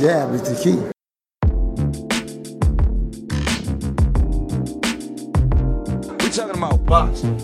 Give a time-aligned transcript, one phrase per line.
[0.00, 0.76] Jab is the key.
[6.24, 7.36] We talking about boxing.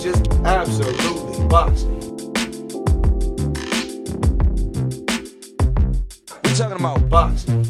[0.00, 1.98] Just absolutely boxing.
[6.44, 7.64] We talking about boxing.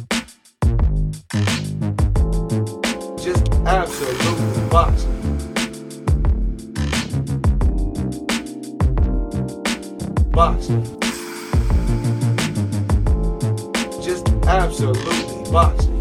[3.17, 5.15] Just absolutely boxing.
[10.31, 10.94] Boxing.
[14.75, 15.95] Absolutely boxing.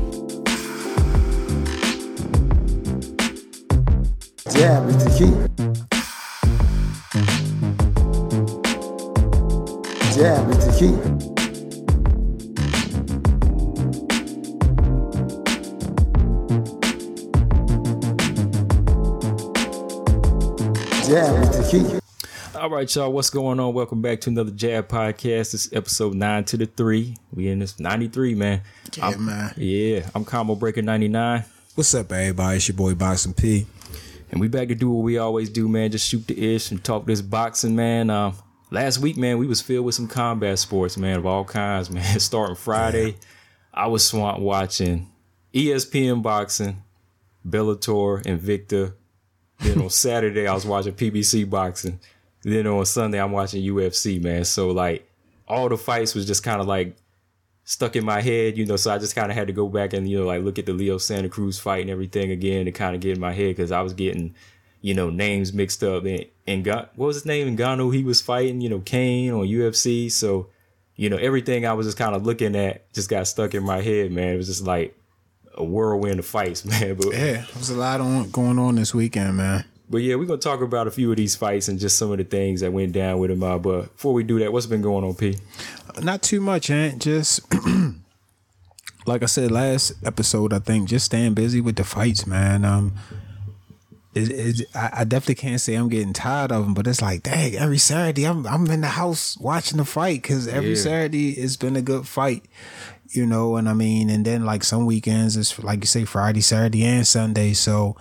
[4.52, 5.32] Jab is the key.
[10.16, 10.94] Jab is the key.
[21.08, 22.03] Jab is the key.
[22.64, 23.12] All right, y'all.
[23.12, 23.74] What's going on?
[23.74, 25.52] Welcome back to another Jab podcast.
[25.52, 27.18] This is episode nine to the three.
[27.34, 28.62] We in this ninety three, man.
[28.96, 29.54] Yeah, I'm- man.
[29.58, 31.44] Yeah, I'm Combo Breaker ninety nine,
[31.76, 32.56] What's up, everybody?
[32.56, 33.66] It's your boy Boxing P.
[34.32, 35.92] and we back to do what we always do, man.
[35.92, 38.10] Just shoot the ish and talk this boxing, man.
[38.10, 38.34] Um,
[38.72, 42.18] last week, man, we was filled with some combat sports, man, of all kinds, man.
[42.22, 43.18] Starting Friday,
[43.74, 45.10] I was swamped watching
[45.54, 46.82] ESPN boxing,
[47.46, 48.94] Bellator, Invicta.
[49.60, 52.00] Then on Saturday, I was watching PBC boxing.
[52.44, 54.46] Then on Sunday, I'm watching UFC, man.
[54.46, 55.10] So like
[55.48, 56.96] all the fights was just kind of like
[57.64, 58.76] stuck in my head, you know.
[58.76, 60.66] So I just kind of had to go back and you know like look at
[60.66, 63.56] the Leo Santa Cruz fight and everything again to kind of get in my head
[63.56, 64.36] because I was getting
[64.82, 66.06] you know names mixed up.
[66.06, 67.56] And and Ga- what was his name?
[67.56, 70.12] Ngannou, he was fighting, you know, Cain on UFC.
[70.12, 70.48] So
[70.96, 73.82] you know everything I was just kind of looking at just got stuck in my
[73.82, 74.34] head, man.
[74.34, 74.98] It was just like
[75.56, 76.96] a whirlwind of fights, man.
[76.96, 79.66] But Yeah, there's a lot on going on this weekend, man.
[79.90, 82.18] But yeah, we're gonna talk about a few of these fights and just some of
[82.18, 83.44] the things that went down with them.
[83.44, 85.38] Uh, but before we do that, what's been going on, P?
[86.02, 87.02] Not too much, Aunt.
[87.02, 87.42] Just
[89.06, 92.64] like I said last episode, I think just staying busy with the fights, man.
[92.66, 92.94] Um,
[94.16, 97.24] it, it, I, I definitely can't say I'm getting tired of them, but it's like,
[97.24, 100.76] dang, every Saturday I'm I'm in the house watching the fight because every Yeah.
[100.76, 102.46] Saturday it's been a good fight,
[103.10, 103.56] you know.
[103.58, 107.06] And I mean, and then like some weekends it's like you say Friday, Saturday, and
[107.08, 107.54] Sunday.
[107.54, 107.98] So,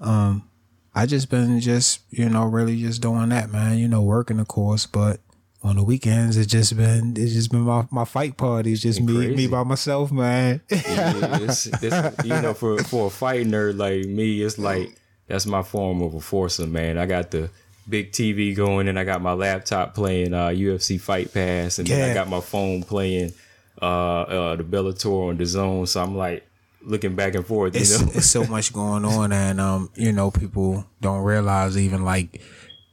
[0.00, 0.48] um,
[0.96, 3.78] I just been just you know really just doing that, man.
[3.78, 5.20] You know, working of course, but
[5.62, 9.14] on the weekends it's just been it's just been my, my fight parties, just me
[9.14, 9.36] Crazy.
[9.36, 10.62] me by myself, man.
[10.70, 14.96] Yeah, it's, it's, you know, for for a fight nerd like me, it's like
[15.26, 16.96] that's my form of a foursome, man.
[16.96, 17.50] I got the
[17.88, 22.10] big TV going, and I got my laptop playing uh, UFC Fight Pass, and then
[22.10, 23.34] I got my phone playing
[23.82, 25.86] uh, uh, the Bellator on the Zone.
[25.86, 26.45] So I'm like
[26.86, 28.10] looking back and forth, you it's know.
[28.14, 32.40] it's so much going on and um you know people don't realize even like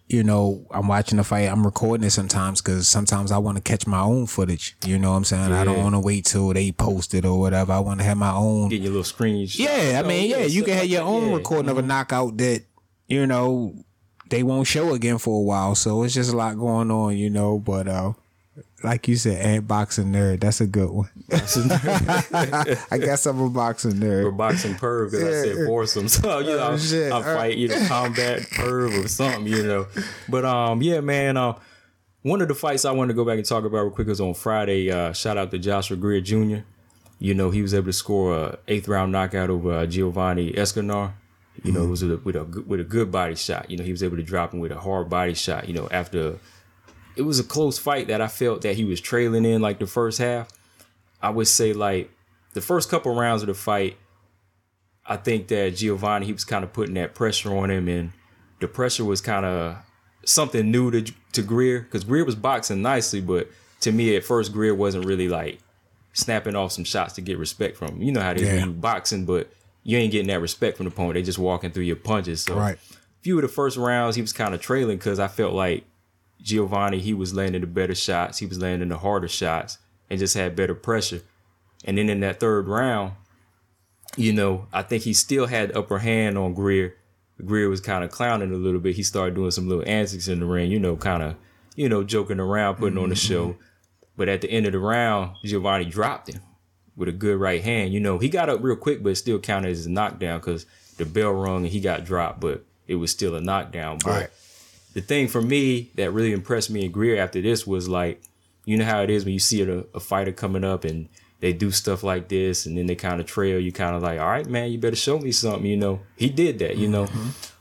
[0.10, 3.64] you know I'm watching the fight I'm recording it sometimes because sometimes I want to
[3.64, 6.50] catch my own footage you know what I'm saying I don't want to wait till
[6.54, 9.58] they post it or whatever I want to have my own Get your little screens.
[9.60, 11.36] yeah I Oh, mean yeah you can have your own yeah.
[11.36, 12.64] recording of a knockout that
[13.08, 13.74] you know
[14.30, 17.30] they won't show again for a while so it's just a lot going on you
[17.30, 18.14] know but uh
[18.84, 20.42] like you said, and boxing nerd.
[20.42, 21.10] That's a good one.
[21.32, 24.38] I guess I'm a boxing or nerd.
[24.38, 26.08] boxing perv because I said foursome.
[26.08, 26.78] So you know,
[27.14, 27.20] Oh.
[27.20, 29.88] I fight you know combat perv or something, you know.
[30.30, 31.38] But um, yeah, man.
[31.38, 31.58] Uh,
[32.24, 34.22] one of the fights I wanted to go back and talk about real quick was
[34.22, 34.90] on Friday.
[34.90, 36.60] Uh, shout out to Joshua Greer Jr.
[37.20, 41.14] You know, he was able to score a eighth round knockout over uh, Giovanni Escaner.
[41.64, 43.70] You know, it was with a, with a with a good body shot.
[43.70, 45.68] You know, he was able to drop him with a hard body shot.
[45.68, 46.40] You know, after
[47.16, 49.88] it was a close fight that I felt that he was trailing in like the
[49.88, 50.50] first half.
[51.22, 52.12] I would say like
[52.54, 53.98] the first couple rounds of the fight,
[55.06, 58.12] I think that Giovanni he was kind of putting that pressure on him, and
[58.60, 59.78] the pressure was kind of
[60.26, 63.50] something new to to Greer because Greer was boxing nicely, but
[63.82, 65.60] to me at first Greer wasn't really like
[66.14, 68.02] snapping off some shots to get respect from him.
[68.02, 68.66] You know how they Yeah.
[68.66, 69.52] you boxing, but
[69.84, 71.16] you ain't getting that respect from the opponent.
[71.16, 72.42] They just walking through your punches.
[72.44, 72.76] So Right.
[72.78, 75.84] a few of the first rounds he was kind of trailing because I felt like
[76.44, 80.36] Giovanni he was landing the better shots, he was landing the harder shots, and just
[80.36, 81.22] had better pressure.
[81.86, 83.14] And then in that third round,
[84.16, 86.96] you know, I think he still had the upper hand on Greer.
[87.44, 88.96] Greer was kind of clowning a little bit.
[88.96, 91.36] He started doing some little antics in the ring, you know, kind of,
[91.76, 93.34] you know, joking around, putting on the mm-hmm.
[93.34, 93.56] show.
[94.16, 96.42] But at the end of the round, Giovanni dropped him
[96.96, 97.92] with a good right hand.
[97.92, 100.66] You know, he got up real quick, but it still counted as a knockdown because
[100.98, 103.98] the bell rung and he got dropped, but it was still a knockdown.
[104.04, 104.30] But Right.
[104.94, 108.22] The thing for me that really impressed me and Greer after this was like,
[108.66, 111.10] you know how it is when you see a, a fighter coming up and
[111.40, 114.18] they do stuff like this and then they kind of trail you kind of like
[114.18, 117.06] all right man you better show me something you know he did that you know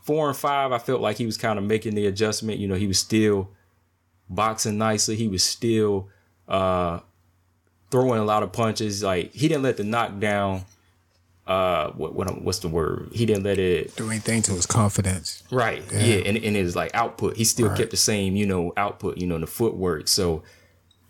[0.02, 2.76] four and five i felt like he was kind of making the adjustment you know
[2.76, 3.48] he was still
[4.30, 6.08] boxing nicely he was still
[6.46, 7.00] uh,
[7.92, 9.04] throwing a lot of punches.
[9.04, 10.64] Like he didn't let the knockdown.
[11.46, 13.08] Uh, what, what what's the word?
[13.12, 15.42] He didn't let it Do anything to his confidence.
[15.50, 15.82] Right.
[15.92, 16.22] Yeah.
[16.24, 17.36] and, and his like output.
[17.36, 20.06] He still kept the same, you know, output, you know, the footwork.
[20.06, 20.44] So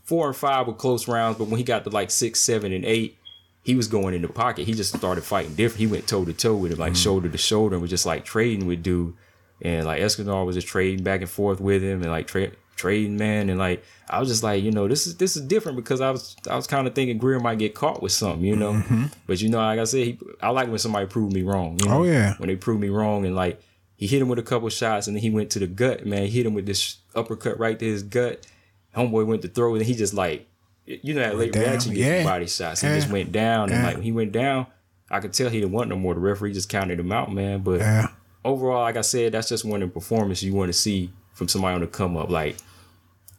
[0.05, 2.84] four and five were close rounds, but when he got to like six, seven, and
[2.84, 3.19] eight,
[3.62, 4.67] he was going in the pocket.
[4.67, 5.81] He just started fighting different.
[5.81, 8.25] He went toe to toe with him, like shoulder to shoulder, and was just like
[8.25, 9.14] trading with dude.
[9.61, 12.50] And like Escobar was just trading back and forth with him and like tra-
[12.82, 13.49] trading man.
[13.49, 16.11] And like I was just like, you know, this is this is different because I
[16.11, 18.73] was I was kind of thinking Greer might get caught with something, you know.
[18.73, 19.05] Mm-hmm.
[19.26, 21.79] But you know, like I said, he, I like when somebody proved me wrong.
[21.81, 22.00] You oh, know?
[22.00, 22.34] Oh, yeah.
[22.38, 23.62] when they proved me wrong and like
[23.96, 26.25] he hit him with a couple shots and then he went to the gut, man.
[26.25, 28.46] He hit him with this uppercut right to his gut.
[28.96, 30.49] Homeboy went to throw it and he just like
[30.84, 31.62] you know that late down.
[31.62, 32.25] reaction you Yeah.
[32.25, 32.81] body shots.
[32.81, 32.96] He Yeah.
[32.96, 34.67] just went down and like when he went down,
[35.11, 36.14] I could tell he didn't want no more.
[36.14, 37.61] The referee just counted him out, man.
[37.61, 38.08] But Yeah.
[38.44, 41.49] overall, like I said, that's just one of the performances you want to see from
[41.49, 42.29] somebody on the come up.
[42.29, 42.56] Like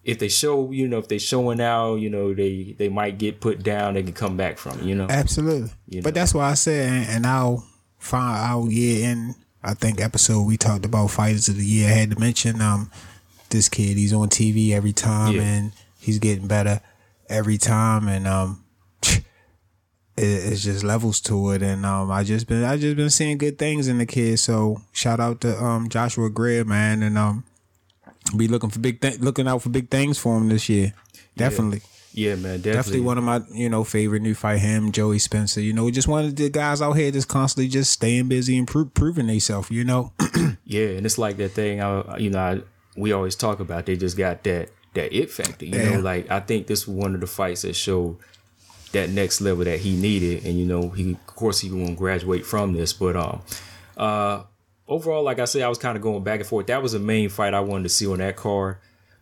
[0.03, 3.39] if they show, you know, if they showing out, you know, they they might get
[3.39, 5.07] put down, they can come back from it, you know.
[5.09, 5.71] Absolutely.
[5.87, 6.19] You But know.
[6.21, 7.65] that's why I said, and, and I'll
[7.99, 9.35] find out year in.
[9.65, 11.87] I think episode we talked about fighters of the year.
[11.89, 12.91] I had to mention um
[13.49, 13.95] this kid.
[13.97, 15.43] He's on TV every time, Yeah.
[15.43, 16.81] and he's getting better
[17.29, 18.09] every time.
[18.09, 18.65] And um,
[20.17, 21.61] it's just levels to it.
[21.63, 24.37] And um, I just been I just been seeing good things in the kid.
[24.39, 27.43] So shout out to um Joshua Greer, man, and um
[28.35, 30.93] be looking for big th- looking out for big things for him this year.
[31.35, 31.81] Definitely.
[32.15, 32.73] Yeah, man, definitely.
[32.73, 34.59] Definitely one of my, you know, favorite new fight.
[34.59, 35.61] Him, Joey Spencer.
[35.61, 38.67] You know, just one of the guys out here just constantly just staying busy and
[38.67, 39.71] pro- proving themselves.
[39.71, 40.13] You know,
[40.65, 41.81] Yeah, and it's like that thing.
[41.81, 42.61] I, you know, I,
[42.95, 43.87] we always talk about.
[43.87, 45.65] They just got that that it factor.
[45.65, 45.89] You Yeah.
[45.95, 48.17] know, like I think this was one of the fights that showed
[48.91, 50.45] that next level that he needed.
[50.45, 53.41] And you know, he of course he won't graduate from this, but um,
[53.97, 54.43] uh,
[54.87, 56.67] overall, like I said, I was kind of going back and forth.
[56.67, 58.77] That was the main fight I wanted to see on that card.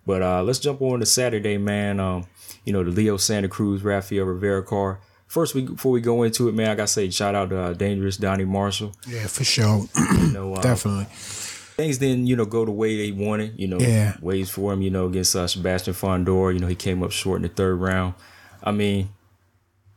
[0.05, 1.99] But uh, let's jump on to Saturday, man.
[1.99, 2.25] Um,
[2.65, 4.97] you know, the Leo Santa Cruz, Rafael Rivera card.
[5.27, 7.73] First, we before we go into it, man, I gotta say shout out to uh,
[7.73, 8.93] Dangerous Donnie Marshall.
[9.07, 11.05] yeah, for sure, You know, uh, definitely.
[11.05, 13.57] things didn't, you know, go the way they wanted.
[13.57, 14.17] You know, Yeah.
[14.21, 16.53] ways for him, you know, against uh, Sebastian Fundora.
[16.53, 18.15] You know, he came up short in the third round.
[18.63, 19.09] I mean,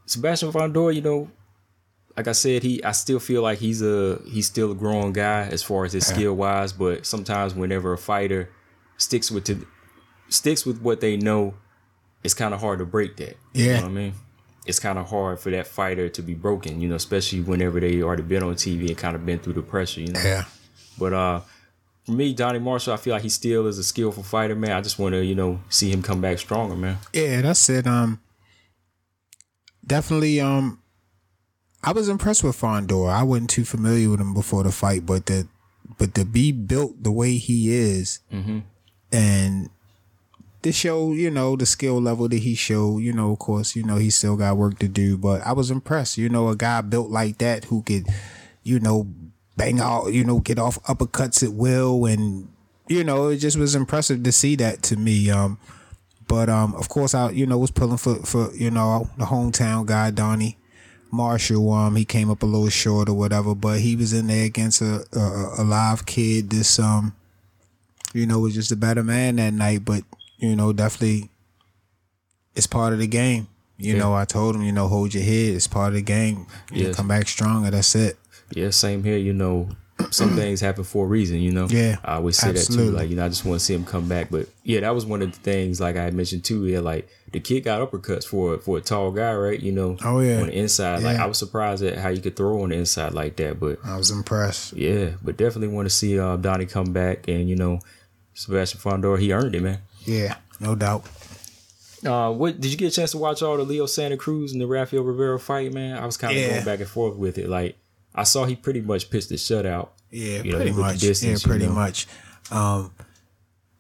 [0.07, 1.31] Sebastian Fundora, you know,
[2.17, 5.43] like I said, he I still feel like he's a he's still a growing guy
[5.51, 6.73] as far as his skill wise.
[6.73, 8.51] But sometimes whenever a fighter
[8.97, 9.67] sticks with to,
[10.29, 11.55] sticks with what they know,
[12.23, 13.37] it's kind of hard to break that.
[13.53, 13.77] You Yeah.
[13.77, 14.15] know what I mean?
[14.67, 18.01] It's kind of hard for that fighter to be broken, you know, especially whenever they
[18.03, 20.21] already been on TV and kind of been through the pressure, you know.
[20.23, 20.45] Yeah,
[20.99, 21.41] But uh
[22.07, 24.73] for me, Donnie Marshall, I feel like he still is a skillful fighter, man.
[24.73, 26.99] I just want to, you know, see him come back stronger, man.
[27.15, 27.87] yeah, that's it.
[27.87, 28.21] Um,
[29.87, 30.41] definitely.
[30.41, 30.81] Um,
[31.85, 33.11] I was impressed with Fundora.
[33.13, 35.47] I wasn't too familiar with him before the fight, but the
[35.99, 38.21] but to be built the way he is,
[39.13, 39.69] and
[40.63, 43.83] to show, you know, the skill level that he showed, you know, of course, you
[43.83, 46.17] know, he still got work to do, but I was impressed.
[46.17, 48.07] You know, a guy built like that who could,
[48.63, 49.07] you know,
[49.59, 52.49] bang out, you know, get off uppercuts at will and
[52.89, 55.31] you know, it just was impressive to see that to me.
[55.31, 55.59] Um
[56.27, 59.85] but um of course I you know was pulling for for, you know, the hometown
[59.87, 60.57] guy, Donnie.
[61.15, 64.45] Marshall, um, he came up a little short or whatever, but he was in there
[64.45, 66.51] against a, a, a live kid.
[66.51, 67.15] This, um,
[68.13, 69.85] you know, was just a better man that night.
[69.85, 70.05] But
[70.39, 71.31] you know, definitely,
[72.55, 73.49] it's part of the game.
[73.79, 74.01] You Yeah.
[74.01, 75.55] know, I told him, you know, hold your head.
[75.55, 76.47] It's part of the game.
[76.73, 76.97] You Yes.
[76.97, 77.71] come back stronger.
[77.71, 78.19] That's it.
[78.55, 79.17] Yeah, same here.
[79.17, 79.71] You know,
[80.11, 81.39] some things happen for a reason.
[81.39, 81.67] You know.
[81.69, 82.91] Yeah, I always say that too.
[82.91, 84.29] Like, you know, I just want to see him come back.
[84.31, 85.81] But yeah, that was one of the things.
[85.81, 86.67] Like I had mentioned too.
[86.67, 89.59] Yeah, like the kid got uppercuts for for a tall guy, right?
[89.61, 89.97] You know.
[90.05, 90.41] Oh, yeah.
[90.41, 93.13] On the inside, like I was surprised at how you could throw on the inside
[93.15, 93.61] like that.
[93.61, 94.73] But I was impressed.
[94.73, 97.81] yeah, but definitely want to see uh, Donnie come back and you know,
[98.35, 99.79] Sebastian Fundora, he earned it, man.
[100.05, 101.07] Yeah, no doubt.
[102.05, 104.61] Uh, what did you get a chance to watch all the Leo Santa Cruz and
[104.61, 105.97] the Rafael Rivera fight, man?
[105.97, 106.51] I was kind of Yeah.
[106.51, 107.49] going back and forth with it.
[107.49, 107.77] Like
[108.15, 109.89] I saw he pretty much pitched the shutout.
[110.11, 110.99] Yeah, You know, pretty much.
[111.01, 111.73] distance, yeah, you pretty know.
[111.73, 112.07] much.
[112.51, 112.93] Um,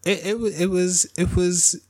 [0.04, 1.80] it it was it was it was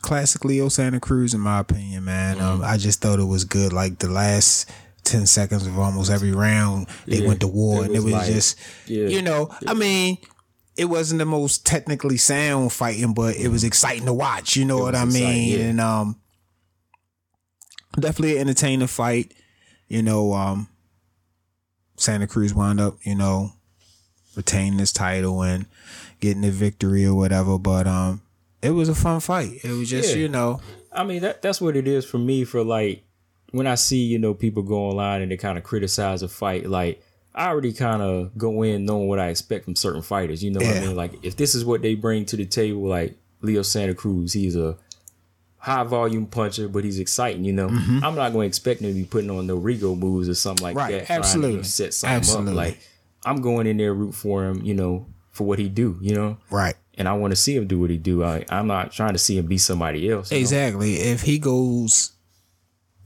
[0.00, 2.40] classic Leo Santa Cruz in my opinion, man.
[2.40, 2.64] Um, Mm-hmm.
[2.72, 3.72] I just thought it was good.
[3.72, 4.68] Like the last
[5.04, 8.26] ten seconds of almost every round, they Yeah, went to war, and it was like-
[8.26, 9.06] just yeah.
[9.08, 9.54] you know.
[9.66, 10.18] I mean.
[10.76, 14.56] It wasn't the most technically sound fighting, but it was exciting to watch.
[14.56, 15.48] You know what I exciting, mean?
[15.60, 15.64] yeah.
[15.66, 16.20] And um,
[18.00, 19.32] definitely an entertaining fight.
[19.86, 20.68] You know, um,
[21.96, 23.52] Santa Cruz wound up, you know,
[24.36, 25.66] retaining his title and
[26.20, 27.58] getting the victory or whatever.
[27.58, 28.22] But um,
[28.62, 29.60] it was a fun fight.
[29.64, 30.22] It was just, Yeah.
[30.22, 30.60] you know,
[30.92, 32.44] I mean that that's what it is for me.
[32.44, 33.04] For like
[33.50, 36.68] when I see you know people go online and they kind of criticize a fight,
[36.68, 37.02] like
[37.34, 40.42] I already kind of go in knowing what I expect from certain fighters.
[40.44, 40.96] You know what I mean?
[40.96, 44.56] Like if this is what they bring to the table, like Leo Santa Cruz, he's
[44.56, 44.76] a
[45.64, 47.44] high volume puncher, but he's exciting.
[47.44, 50.28] You know, I'm not going to expect him to be putting on no Rigo moves
[50.28, 50.78] or something like Mm-hmm.
[50.78, 51.06] Right, that.
[51.06, 51.62] trying to, absolutely.
[51.64, 52.50] set something Absolutely.
[52.52, 52.56] up.
[52.56, 52.78] Like
[53.24, 54.60] I'm going in there root for him.
[54.62, 55.98] You know, for what he do.
[56.02, 56.74] You know, Right.
[56.98, 58.22] and I want to see him do what he do.
[58.22, 60.30] I, I'm not trying to see him be somebody else.
[60.30, 60.40] you know?
[60.42, 60.94] Exactly.
[60.96, 62.12] If he goes,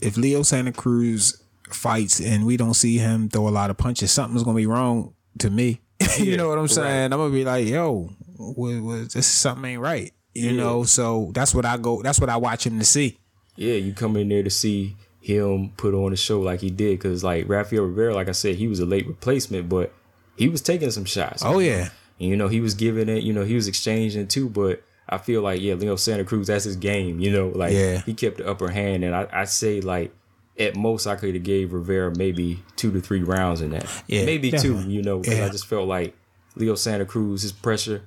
[0.01, 4.11] if Leo Santa Cruz fights and we don't see him throw a lot of punches,
[4.11, 5.81] something's gonna be wrong to me.
[6.19, 7.13] you know what I'm saying?
[7.13, 10.13] I'm gonna be like, yo, what, what, this something ain't right.
[10.39, 10.63] You Yeah.
[10.63, 12.03] know, so that's what I go.
[12.03, 13.19] That's what I watch him to see.
[13.57, 16.99] Yeah, you come in there to see him put on a show like he did,
[16.99, 19.93] because like Rafael Rivera, like I said, he was a late replacement, but
[20.37, 21.43] he was taking some shots.
[21.45, 21.91] Oh yeah,
[22.21, 25.19] And, you know, he was giving it, you know, he was exchanging too, but I
[25.19, 28.03] feel like, yeah, Leo Santa Cruz, that's his game, you know, like Yeah.
[28.03, 29.03] he kept the upper hand.
[29.05, 30.13] And I, I say like
[30.59, 33.87] at most I could have gave Rivera maybe two to three rounds in that.
[34.07, 34.85] Yeah, maybe definitely.
[34.85, 35.47] two, you know, Yeah.
[35.47, 36.15] I just felt like
[36.57, 38.03] Leo Santa Cruz, his pressure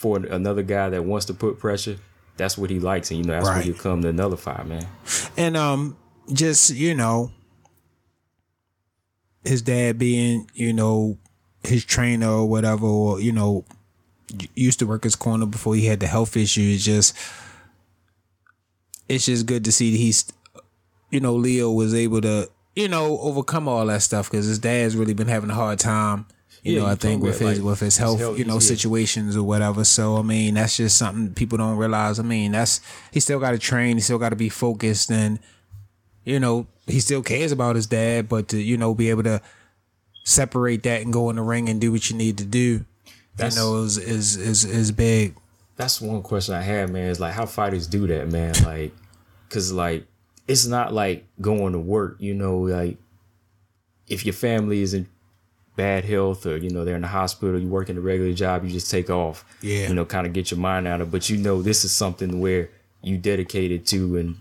[0.00, 1.96] for another guy that wants to put pressure,
[2.38, 3.10] that's what he likes.
[3.10, 3.56] And, you know, that's Right.
[3.56, 4.86] what he'll come to nullify, man.
[5.36, 5.96] and um,
[6.32, 7.30] just you know,
[9.44, 11.18] his dad being you know
[11.64, 13.64] his trainer or whatever, or you know,
[14.54, 16.82] used to work his corner before he had the health issues.
[16.84, 17.14] Just
[19.08, 20.32] it's just good to see that he's,
[21.10, 24.96] you know, Leo was able to, you know, overcome all that stuff because his dad's
[24.96, 26.24] really been having a hard time.
[26.62, 28.44] You Yeah, know, you I think with his like, with his his health, health you
[28.44, 28.58] know, yeah.
[28.60, 29.84] situations or whatever.
[29.84, 32.18] So I mean, that's just something people don't realize.
[32.18, 32.80] I mean, that's
[33.12, 33.96] he still got to train.
[33.96, 35.38] He still got to be focused, and
[36.24, 38.28] you know, he still cares about his dad.
[38.28, 39.40] But to you know, be able to
[40.24, 42.84] separate that and go in the ring and do what you need to do,
[43.36, 45.36] That's- you know, is is is is big.
[45.76, 47.08] that's one question I had, man.
[47.08, 48.52] Is like how fighters do that, man.
[48.64, 48.92] Like,
[49.48, 50.06] cause like
[50.46, 52.16] it's not like going to work.
[52.18, 52.98] You know, like
[54.08, 55.06] if your family is in
[55.76, 58.64] bad health or you know they're in the hospital, you work in a regular job,
[58.64, 59.44] you just take off.
[59.62, 59.88] Yeah.
[59.88, 61.08] You know, kind of get your mind out of.
[61.08, 61.10] it.
[61.12, 62.70] But you know, this is something where
[63.02, 64.36] you dedicated to and.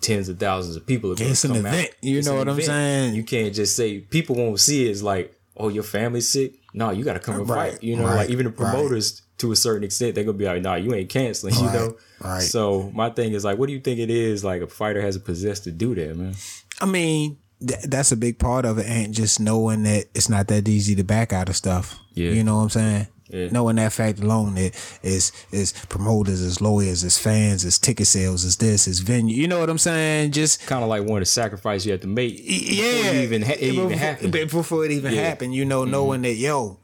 [0.00, 1.86] Tens of thousands of people are going to an come out.
[2.00, 3.14] you It's know what I'm saying?
[3.14, 6.54] You can't just say people won't see it as like, oh, your family's sick.
[6.74, 7.84] No, you got to come and Right, fight.
[7.84, 8.72] You know, right, like even the right.
[8.72, 11.54] promoters to a certain extent, they're gonna be like, nah, you ain't canceling.
[11.54, 12.42] You know, right.
[12.42, 15.14] So my thing is like, what do you think it is like a fighter has
[15.14, 16.34] a possess to do that, man?
[16.80, 20.48] I mean, th- that's a big part of it, and just knowing that it's not
[20.48, 21.98] that easy to back out of stuff.
[22.14, 22.30] Yeah.
[22.30, 23.06] You know what I'm saying?
[23.28, 23.48] Yeah.
[23.50, 28.44] Knowing that fact alone, it is is promoters, as lawyers, as fans, as ticket sales,
[28.44, 29.34] as this, as venue.
[29.34, 30.32] You know what I'm saying?
[30.32, 32.34] Just Kind of like one of the sacrifice you have to make.
[32.42, 34.32] yeah, even ha- it even Before- happened.
[34.32, 35.20] Before it even Yeah.
[35.20, 35.28] Mm-hmm.
[35.28, 36.78] happened, you know, knowing that yo,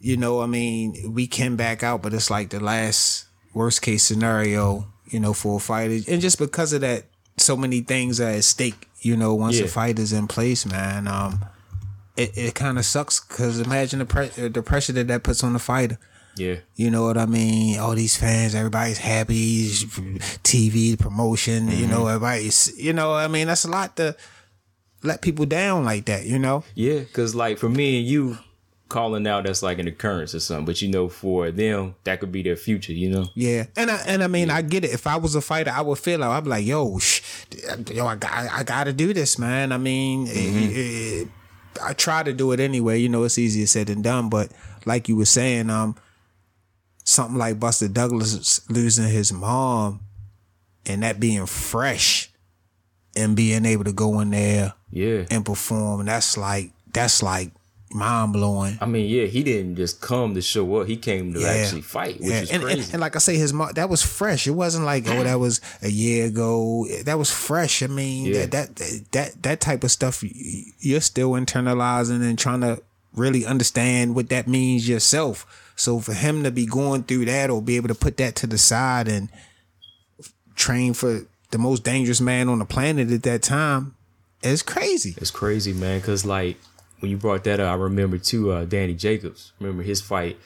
[0.00, 4.02] you know, I mean, we can back out, but it's like the last worst case
[4.02, 7.04] scenario, you know, for a fighter, and just because of that,
[7.42, 8.88] so many things are at stake.
[9.00, 9.64] You know, once Yeah.
[9.64, 11.44] a fight is in place, man, um,
[12.16, 15.52] it, it kind of sucks because imagine the pre- the pressure that that puts on
[15.52, 15.98] the fighter.
[16.34, 17.78] Yeah, You know what I mean?
[17.78, 19.68] All these fans, everybody's happy.
[20.42, 21.90] TV, promotion, you Mm-hmm.
[21.90, 24.16] know, everybody's, you know, I mean, that's a lot to
[25.02, 26.64] let people down like that, you know?
[26.74, 27.00] yeah.
[27.00, 28.38] Because like for me and you,
[28.92, 30.66] calling out that's like an occurrence or something.
[30.66, 32.92] But you know, for them, that could be their future.
[32.92, 33.28] You know.
[33.34, 34.92] Yeah, and I and I mean I get it.
[34.92, 37.22] If I was a fighter, I would feel like I'd be like, yo, sh-
[37.90, 39.72] yo, I got I got to do this, man.
[39.72, 40.30] I mean, it-
[41.24, 41.28] it-
[41.82, 42.98] I try to do it anyway.
[42.98, 44.28] You know, it's easier said than done.
[44.28, 44.52] But
[44.84, 45.96] like you were saying, um,
[47.04, 50.00] something like Buster Douglas losing his mom,
[50.86, 52.30] and that being fresh,
[53.16, 55.24] and being able to go in there Yeah.
[55.30, 57.52] and perform, and that's like that's like
[57.94, 58.78] mind blowing.
[58.80, 60.86] I mean, yeah, he didn't just come to show up.
[60.86, 61.48] He came to Yeah.
[61.48, 62.92] actually fight, which is and, and, crazy.
[62.92, 64.46] and like I say, his mom that was fresh.
[64.46, 66.86] It wasn't like oh that was a year ago.
[67.04, 67.82] That was fresh.
[67.82, 68.46] I mean Yeah.
[68.46, 70.22] that, that that that type of stuff
[70.80, 72.82] you're still internalizing and trying to
[73.14, 75.46] really understand what that means yourself.
[75.76, 78.46] So for him to be going through that or be able to put that to
[78.46, 79.28] the side and
[80.54, 83.94] train for the most dangerous man on the planet at that time
[84.42, 85.14] is crazy.
[85.18, 86.00] It's crazy, man.
[86.00, 86.56] Cause like
[87.02, 88.52] when you brought that up, I remember too.
[88.52, 89.52] Uh, Danny Jacobs.
[89.58, 90.38] Remember his fight?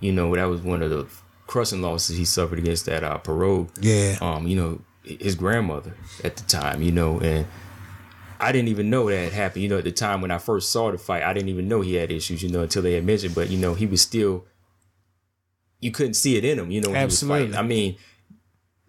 [0.00, 1.06] You know that was one of the
[1.46, 3.70] crushing losses he suffered against that uh, Pirog.
[3.80, 4.18] Yeah.
[4.20, 4.46] Um.
[4.46, 6.82] You know his grandmother at the time.
[6.82, 7.46] You know, and
[8.38, 9.62] I didn't even know that had happened.
[9.62, 11.80] You know, at the time when I first saw the fight, I didn't even know
[11.80, 12.42] he had issues.
[12.42, 13.34] You know, until they had mentioned.
[13.34, 14.44] But you know, he was still.
[15.80, 16.70] You couldn't see it in him.
[16.70, 17.52] You know, when he was Absolutely.
[17.52, 17.58] fighting.
[17.58, 17.96] I mean.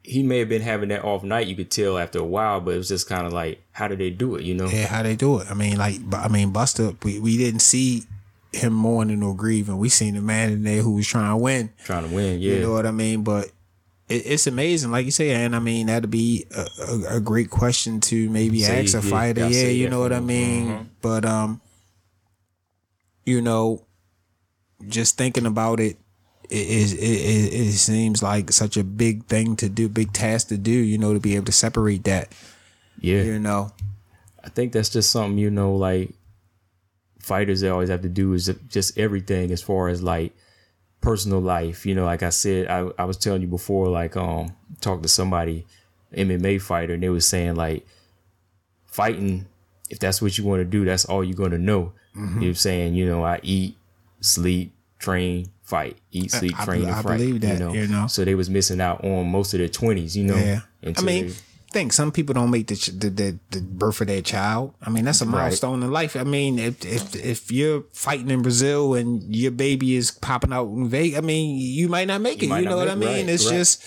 [0.05, 1.47] He may have been having that off night.
[1.47, 3.99] You could tell after a while, but it was just kind of like, how did
[3.99, 4.43] they do it?
[4.43, 4.67] You know?
[4.67, 5.47] Yeah, how they do it.
[5.49, 8.03] I mean, like, I mean, Buster, we, we didn't see
[8.51, 9.77] him mourning or grieving.
[9.77, 11.71] We seen a man in there who was trying to win.
[11.85, 12.41] trying to win.
[12.41, 13.23] Yeah, You know what I mean?
[13.23, 13.45] But
[14.09, 17.49] it, it's amazing, like you say, and I mean that'd be a, a, a great
[17.49, 19.47] question to maybe Say, ask a yeah, fighter.
[19.47, 20.27] Yeah, you know what for I them.
[20.27, 20.89] mean.
[21.01, 21.61] But um,
[23.25, 23.85] you know,
[24.89, 25.95] just thinking about it,
[26.53, 30.57] it, it, it, it seems like such a big thing to do, big task to
[30.57, 32.31] do, you know, to be able to separate that,
[32.99, 33.23] Yeah.
[33.23, 33.71] you know.
[34.43, 36.11] I think that's just something you know, like
[37.19, 40.33] fighters they always have to do is just everything as far as like
[41.01, 41.85] personal life.
[41.85, 45.09] You know, like I said, I, I was telling you before, like um, talked to
[45.09, 45.65] somebody,
[46.15, 47.85] MMA fighter, and they was saying like
[48.85, 49.45] fighting.
[49.89, 51.93] If that's what you want to do, that's all you're gonna know.
[52.39, 53.75] You're saying, you know, I eat,
[54.21, 57.17] sleep, train, fight, eat, sleep, I train, and I fight.
[57.17, 58.07] believe that, you know.
[58.07, 60.15] So they was missing out on most of their twenties.
[60.15, 60.61] You know, Yeah.
[60.95, 61.33] I mean, they-
[61.71, 64.75] think some people don't make the, ch- the the the birth of their child.
[64.79, 66.15] I mean, that's a milestone in life.
[66.15, 70.67] I mean, if if if you're fighting in Brazil and your baby is popping out
[70.67, 72.45] in Vegas, I mean, you might not make it.
[72.45, 73.25] You know what I mean?
[73.25, 73.55] right, it's right.
[73.57, 73.83] just,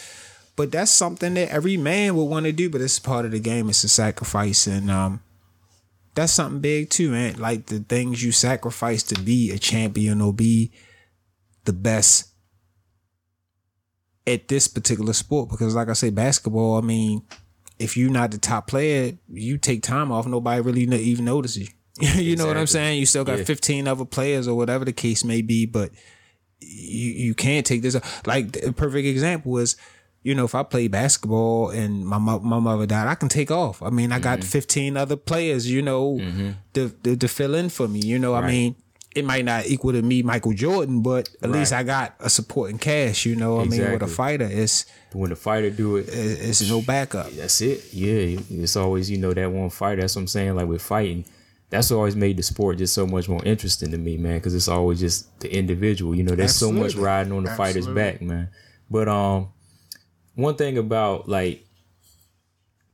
[0.56, 2.68] but that's something that every man would want to do.
[2.68, 3.68] But it's part of the game.
[3.68, 5.20] It's a sacrifice, and um,
[6.16, 7.38] that's something big too, man.
[7.38, 10.72] Like the things you sacrifice to be a champion or be
[11.66, 12.30] the best
[14.26, 15.50] at this particular sport.
[15.50, 17.22] Because like I say basketball I mean
[17.78, 20.26] if you're not the top player you take time off.
[20.26, 21.68] Nobody really even notices you.
[22.14, 22.98] You know what I'm saying?
[22.98, 23.44] You still got Yeah.
[23.44, 25.90] 15 other players or whatever the case may be but
[26.60, 27.96] you you can't take this
[28.26, 29.76] like the perfect example is
[30.22, 33.50] you know if I play basketball and my mo- my mother died I can take
[33.50, 33.82] off.
[33.82, 34.48] I mean I got Mm-hmm.
[34.48, 36.18] 15 other players you know
[36.74, 38.76] to, to to fill in for me you know I mean
[39.16, 42.78] it might not equal to me Michael Jordan but at least I got a supporting
[42.78, 46.68] cast you know I mean with a fighter it's when the fighter do it, it's
[46.68, 47.92] no backup That's it.
[47.92, 50.02] Yeah, it's always you know that one fighter.
[50.02, 50.56] That's what I'm saying.
[50.56, 51.24] Like with fighting,
[51.70, 54.34] that's always made the sport just so much more interesting to me, man.
[54.34, 56.14] Because it's always just the individual.
[56.14, 58.50] You know, there's so much riding on the fighter's back, man.
[58.90, 59.48] But um,
[60.34, 61.64] one thing about like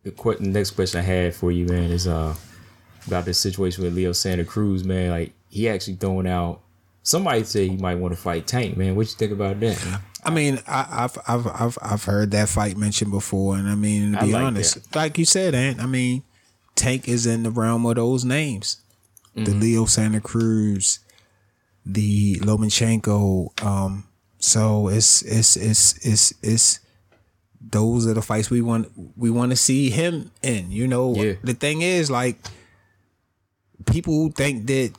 [0.04, 2.34] the, que- the next question I had for you, man, is uh
[3.08, 5.10] about this situation with Leo Santa Cruz, man.
[5.10, 6.60] Like he actually throwing out.
[7.04, 8.94] Somebody say he might want to fight Tank, man.
[8.96, 9.84] What you think about that?
[9.84, 10.00] Man?
[10.24, 14.12] I mean, I, I've I've I've I've heard that fight mentioned before, and I mean,
[14.12, 16.22] to be like honest, like you said, Ant, I mean,
[16.74, 18.78] Tank is in the realm of those names,
[19.34, 21.00] the Leo Santa Cruz,
[21.84, 23.62] the Lomachenko.
[23.64, 24.04] Um,
[24.38, 26.78] so it's it's it's it's it's
[27.60, 30.70] those are the fights we want we want to see him in.
[30.70, 31.34] You know, Yeah.
[31.42, 32.38] the thing is, like,
[33.86, 34.92] people who think that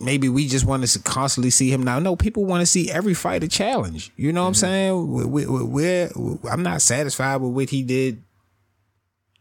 [0.00, 1.98] maybe we just want to constantly see him now.
[1.98, 4.12] No, people want to see every fight a challenge.
[4.16, 5.12] You know what I'm saying?
[5.12, 6.10] We, we, we- we're,
[6.50, 8.22] I'm not satisfied with what he did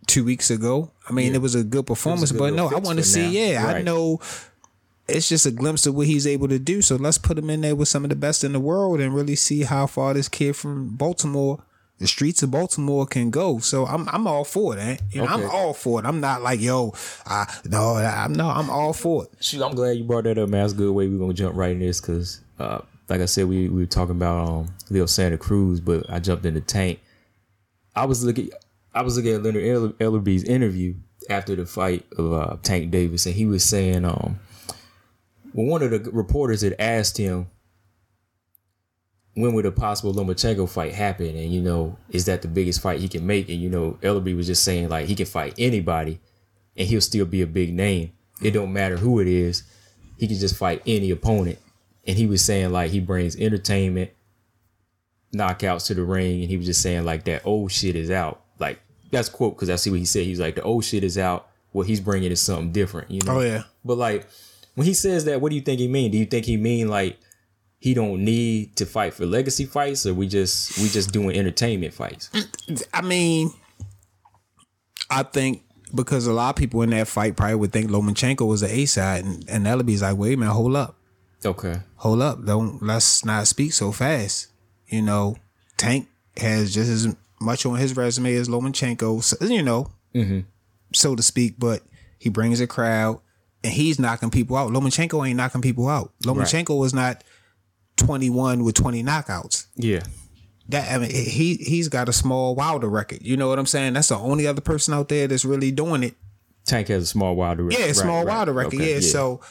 [0.08, 0.92] two weeks ago.
[1.10, 3.24] I mean, it was a good performance, good but no, I want to see.
[3.24, 3.30] now.
[3.30, 4.20] Yeah, I know.
[5.08, 6.82] It's just a glimpse of what he's able to do.
[6.82, 9.14] So let's put him in there with some of the best in the world and
[9.14, 11.62] really see how far this kid from Baltimore,
[12.00, 13.60] the streets of Baltimore, can go.
[13.60, 15.02] So I'm I'm all for it?
[15.12, 16.06] You know, I'm all for it.
[16.06, 16.94] I'm not like yo,
[17.26, 19.44] I no, I'm no, I'm all for it.
[19.44, 20.62] Shoot, I'm glad you brought that up, man.
[20.62, 22.80] That's a good way we're gonna jump right in this because, uh,
[23.10, 26.46] like I said, we, we were talking about um, Leo Santa Cruz, but I jumped
[26.46, 27.00] in the tank.
[27.96, 28.50] I was looking,
[28.94, 30.96] I was looking at Leonard El- Ellerbe's interview
[31.30, 34.40] after the fight of uh, Tank Davis, and he was saying, um,
[35.54, 37.48] well, one of the reporters had asked him
[39.36, 43.00] when would a possible Lomachenko fight happen, and you know, is that the biggest fight
[43.00, 43.50] he can make?
[43.50, 46.20] And you know, Ellerbe was just saying like he can fight anybody,
[46.78, 48.12] and he'll still be a big name.
[48.42, 49.64] It don't matter who it is.
[50.18, 51.60] He can just fight any opponent.
[52.06, 54.12] And he was saying like he brings entertainment,
[55.34, 58.44] knockouts to the ring, and he was just saying like that old shit is out.
[58.60, 60.26] Like that's quote because I see what he said.
[60.26, 61.48] He's like the old shit is out.
[61.72, 63.10] What he's bringing is something different.
[63.10, 63.38] You know.
[63.38, 63.64] Oh, yeah.
[63.84, 64.28] But like
[64.76, 66.12] when he says that, what do you think he mean?
[66.12, 67.18] Do you think he mean like
[67.84, 71.94] he don't need to fight for legacy fights, or we just we just doing entertainment
[71.94, 72.30] fights?
[72.94, 73.52] I mean,
[75.10, 78.62] I think because a lot of people in that fight probably would think Lomachenko was
[78.62, 80.96] the A side, and, and Ellerbe's like, wait a minute, hold up,
[81.44, 81.82] Okay.
[81.98, 84.48] hold up, don't let's not speak so fast.
[84.88, 85.36] You know,
[85.76, 90.40] Tank has just as much on his resume as Lomachenko, you know, mm-hmm.
[90.94, 91.82] so to speak, but
[92.18, 93.20] he brings a crowd
[93.62, 94.72] and he's knocking people out.
[94.72, 96.14] Lomachenko ain't knocking people out.
[96.24, 97.26] Lomachenko was not
[97.98, 100.02] 21 with 20 knockouts Yeah.
[100.70, 103.20] that I mean he he's got a small Wilder record.
[103.22, 103.94] You know what I'm saying?
[103.94, 106.16] That's the only other person out there that's really doing it.
[106.66, 107.80] Tank has a small Wilder record.
[107.80, 108.36] Yeah, Right, small right.
[108.36, 108.76] Wilder record.
[108.76, 109.00] Okay, yeah.
[109.02, 109.42] So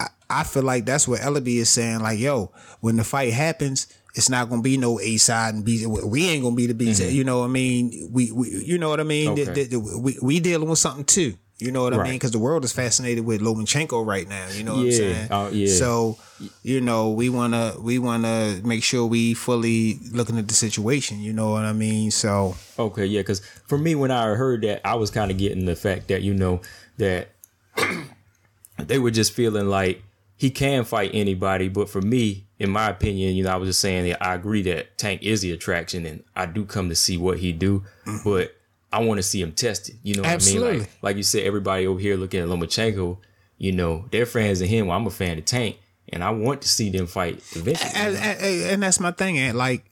[0.00, 2.00] I, I feel like that's what Ellerbe is saying.
[2.00, 5.84] Like, yo, when the fight happens, it's not gonna be no A side and B.
[5.86, 7.12] We ain't gonna be the B side.
[7.12, 8.08] You know what I mean?
[8.12, 9.36] We, we you know what I mean?
[9.36, 9.50] Mm-hmm.
[9.50, 9.64] Okay.
[9.64, 11.34] The- the- the- we we dealing with something too.
[11.58, 12.14] You know what I mean?
[12.14, 14.48] Because the world is fascinated with Lomachenko right now.
[14.48, 15.28] You know what I'm saying?
[15.30, 15.72] Oh, yeah.
[15.72, 16.18] So,
[16.62, 21.20] you know, we wanna we wanna make sure we fully looking at the situation.
[21.20, 22.10] You know what I mean?
[22.10, 25.64] So Okay, yeah, because for me, when I heard that, I was kind of getting
[25.64, 26.60] the fact that you know
[26.98, 27.28] that
[28.78, 30.02] they were just feeling like
[30.36, 31.68] he he can fight anybody.
[31.68, 34.62] But for me, in my opinion, you know, I was just saying that I agree
[34.62, 37.84] that Tank is the attraction, and I do come to see what he do,
[38.24, 38.53] but
[38.94, 39.98] I want to see him tested.
[40.02, 40.78] You know what I mean?
[40.78, 43.18] Like, like you said, everybody over here looking at Lomachenko,
[43.58, 44.86] you know, they're fans of him.
[44.86, 45.78] Well, I'm a fan of Tank,
[46.10, 47.90] and I want to see them fight eventually.
[47.94, 49.36] and, and, and that's my thing.
[49.38, 49.90] And like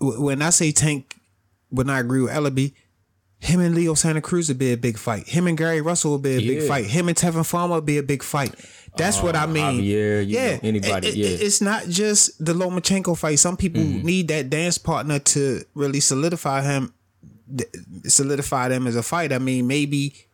[0.00, 1.16] when I say Tank,
[1.68, 2.72] when I agree with Ellerbe,
[3.40, 5.26] him and Leo Santa Cruz would be a big fight.
[5.26, 6.86] Him and Gary Russell would be a big fight.
[6.86, 8.54] Him and Tevin Farmer would be a big fight.
[8.96, 9.80] That's what I uh, mean.
[9.80, 11.46] Javier, you know, anybody, It- it- yeah.
[11.46, 13.38] It's not just the Lomachenko fight.
[13.38, 14.06] Some people mm-hmm.
[14.06, 16.92] need that dance partner to really solidify him,
[18.06, 19.32] solidify them as a fight.
[19.32, 20.26] I mean, maybe.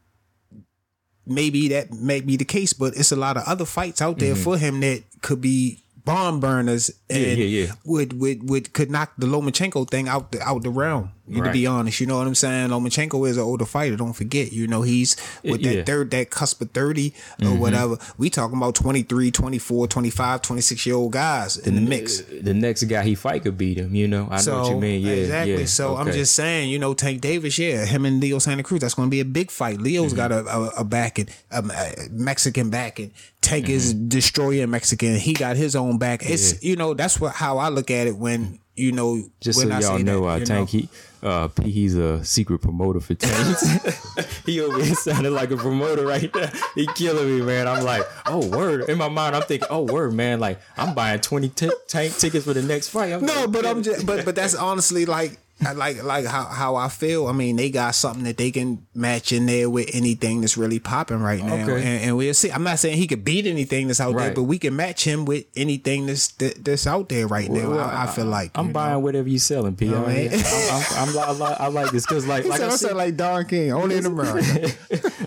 [1.28, 4.36] Maybe that may be the case, but it's a lot of other fights out there
[4.36, 7.40] for him that could be bomb burners and Mm-hmm.
[7.40, 7.72] yeah, yeah.
[7.84, 11.10] would would would could knock the Lomachenko thing out the out the realm.
[11.34, 11.52] To Right.
[11.52, 12.68] be honest, you know what I'm saying.
[12.70, 13.96] Lomachenko is an older fighter.
[13.96, 15.72] Don't forget, you know he's with that Yeah.
[15.78, 15.84] Mm-hmm.
[15.84, 17.12] third that cusp of 30
[17.42, 17.98] or whatever.
[18.16, 22.20] We talking about 23, 24, 25, 26 year old guys in the mix.
[22.20, 23.92] the next guy he fight could beat him.
[23.94, 25.00] You know, I know what you mean.
[25.02, 25.58] Yeah, exactly.
[25.58, 25.64] yeah.
[25.66, 28.94] So I'm just saying, you know, Tank Davis, yeah, him and Leo Santa Cruz, that's
[28.94, 29.80] going to be a big fight.
[29.80, 30.16] Leo's Mm-hmm.
[30.16, 33.10] got a, a, a backing, a, a Mexican backing.
[33.40, 35.16] Tank is destroying Mexican.
[35.16, 36.20] He got his own back.
[36.28, 39.68] It's you know that's what how I look at it when you know Just when
[39.68, 40.88] so I y'all say know, that, uh, Tank, he,
[41.26, 43.58] uh, P, he's a secret promoter for Tank.
[44.46, 46.52] he over here sounded like a promoter right there.
[46.74, 47.66] He killing me, man.
[47.66, 48.88] I'm like, oh, word.
[48.88, 50.38] In my mind, I'm thinking, oh, word, man.
[50.40, 53.12] Like, I'm buying 20 t- Tank tickets for the next fight.
[53.12, 56.44] I'm No, like, but I'm just but but that's honestly like I like like how
[56.44, 57.28] how I feel.
[57.28, 60.78] I mean, they got something that they can match in there with anything that's really
[60.78, 61.76] popping right now, Okay.
[61.76, 62.52] and, and we'll see.
[62.52, 65.24] I'm not saying he could beat anything that's out there, but we can match him
[65.24, 67.72] with anything that's that, that's out there right now.
[67.72, 68.98] I, I feel like I'm buying know?
[69.00, 69.86] whatever you're selling, P.
[69.86, 70.30] know what I mean?
[70.32, 73.46] I'm, I'm, I'm, I, like, I like this because, like, like I said like Don
[73.46, 74.68] King, only in America.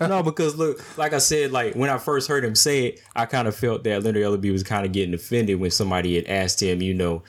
[0.00, 3.26] no, because look, like I said, like when I first heard him say it, I
[3.26, 6.62] kind of felt that Leonard Ellerbe was kind of getting offended when somebody had asked
[6.62, 7.24] him, you know,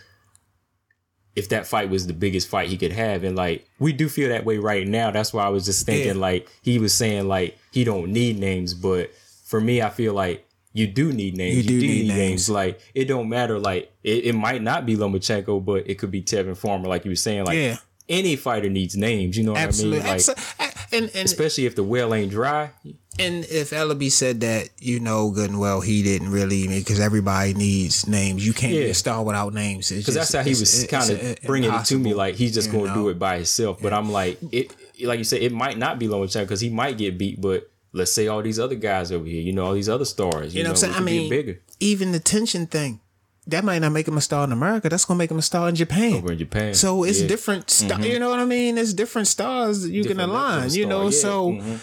[1.36, 4.30] if that fight was the biggest fight he could have, and like we do feel
[4.30, 5.12] that way right now.
[5.12, 6.22] That's why I was just thinking, Yeah.
[6.22, 9.12] like he was saying, like he don't need names, but
[9.46, 10.46] for me, I feel like.
[10.74, 11.58] You do need names.
[11.58, 12.50] You, do, need, names.
[12.50, 13.60] Like it don't matter.
[13.60, 16.88] Like it, it might not be Lomachenko, but it could be Tevin Farmer.
[16.88, 17.76] Like you were saying, like Yeah.
[18.08, 19.38] any fighter needs names.
[19.38, 20.08] You know what Absolutely, I mean?
[20.12, 20.71] Like Absolutely.
[20.92, 22.72] And and especially if the well ain't dry.
[23.20, 27.54] And if Ellerbe said that, you know good and well he didn't really because everybody
[27.54, 28.46] needs names.
[28.46, 29.90] You can't be a star without names.
[29.90, 32.88] Because that's how he was kind of bringing it to me, like he's just going
[32.88, 33.82] to do it by himself.
[33.82, 34.74] But I'm like, it,
[35.04, 37.42] like you said, it might not be Lomachenko because he might get beat.
[37.42, 40.54] But let's say all these other guys over here, you know, all these other stars,
[40.54, 40.96] you, You know what I'm saying?
[40.96, 43.02] I mean, bigger even the tension thing,
[43.48, 44.88] that might not make him a star in America.
[44.90, 46.14] That's gonna make him a star in Japan.
[46.16, 46.74] over in Japan.
[46.74, 47.24] So it's Yeah.
[47.24, 47.28] Mm-hmm.
[47.28, 48.06] different.
[48.06, 48.78] You know what I mean?
[48.78, 50.80] It's different stars that you can Different levels align.
[50.80, 51.10] You know, yeah.
[51.10, 51.76] Mm-hmm.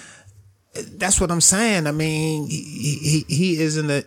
[0.75, 1.87] so that's what I'm saying.
[1.87, 4.05] I mean, he he, he is an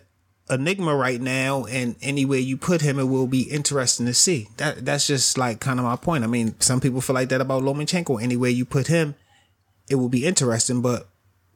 [0.48, 4.48] enigma right now, and anywhere you put him, it will be interesting to see.
[4.56, 6.24] That that's just like kind of my point.
[6.24, 8.22] I mean, some people feel like that about Lomachenko.
[8.22, 9.14] Anywhere you put him,
[9.90, 10.80] it will be interesting.
[10.80, 11.06] But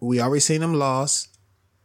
[0.01, 1.29] we already seen him lost,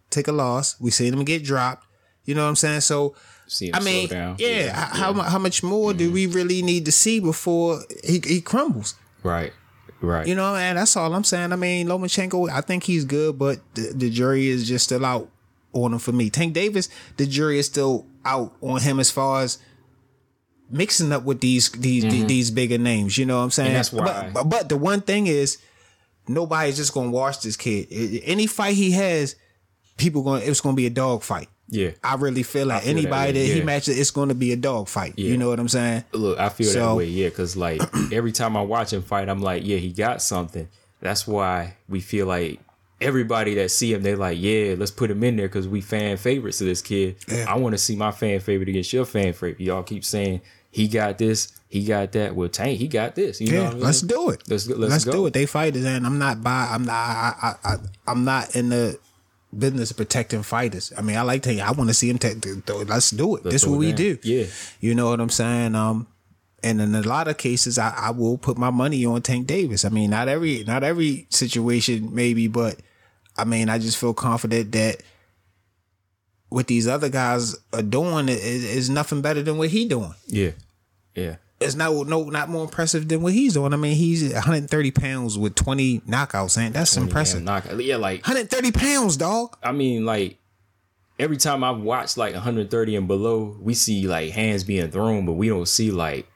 [0.09, 0.75] take a loss.
[0.81, 1.85] We seen him get dropped.
[2.25, 2.81] You know what I'm saying?
[2.81, 3.15] So.
[3.51, 4.35] See him I mean, slow down.
[4.39, 4.89] yeah.
[4.91, 8.95] h- How how much more do we really need to see before he he crumbles?
[9.23, 9.51] right,
[10.01, 10.25] right.
[10.25, 11.51] You know, and that's all I'm saying.
[11.51, 15.29] I mean, Lomachenko, I think he's good, but the, the jury is just still out
[15.73, 16.29] on him for me.
[16.29, 16.87] Tank Davis,
[17.17, 19.57] the jury is still out on him as far as
[20.69, 23.17] mixing up with these these these bigger names.
[23.17, 23.69] You know what I'm saying?
[23.69, 23.75] Mm-hmm.
[23.75, 25.57] that's why- But, but but the one thing is,
[26.27, 27.87] nobody's just gonna watch this kid.
[28.23, 29.35] Any fight he has,
[29.97, 31.49] people going it's gonna be a dog fight.
[31.71, 31.91] Yeah.
[32.03, 34.57] I really feel like feel anybody way, that, he matches, it's going to be a
[34.57, 35.17] dog fight.
[35.17, 36.03] You know what I'm saying?
[36.11, 37.81] Look, I feel that way, yeah, because like
[38.11, 40.67] every time I watch him fight, I'm like, yeah, he got something.
[40.99, 42.59] That's why we feel like
[42.99, 46.17] everybody that see him, they're like, yeah, let's put him in there because we fan
[46.17, 47.15] favorites of this kid.
[47.47, 49.59] I want to see my fan favorite against your fan favorite.
[49.59, 52.35] Y'all keep saying he got this, he got that.
[52.35, 53.41] Well, Tank, he got this.
[53.41, 53.83] You know Yeah, what I mean?
[53.83, 54.43] let's do it.
[54.47, 55.33] Let's Let's, let's, do it.
[55.33, 56.67] They fight fighters, and I'm not by.
[56.69, 56.93] I'm not.
[56.93, 57.75] I, I, I,
[58.07, 58.99] I'm not in the
[59.57, 60.93] business protecting fighters.
[60.97, 61.59] I mean, I like to.
[61.59, 62.17] I want to see him.
[62.17, 63.43] Take, let's do it.
[63.43, 63.95] this throw what we down.
[63.95, 64.17] do.
[64.23, 64.45] Yeah.
[64.79, 65.75] You know what I'm saying?
[65.75, 66.07] Um,
[66.63, 69.83] and in a lot of cases, I, I will put my money on Tank Davis.
[69.83, 72.77] I mean, not every not every situation, maybe, but
[73.35, 75.01] I mean, I just feel confident that
[76.49, 80.13] what these other guys are doing is, is nothing better than what he doing.
[80.27, 80.51] Yeah,
[81.15, 81.37] yeah.
[81.61, 83.73] It's not no not more impressive than what he's doing.
[83.73, 87.43] I mean, he's 130 pounds with 20 knockouts, and that's impressive.
[87.43, 89.55] Knock- yeah, like 130 pounds, dog.
[89.63, 90.37] I mean, like
[91.19, 95.33] every time I've watched like 130 and below, we see like hands being thrown, but
[95.33, 96.27] we don't see like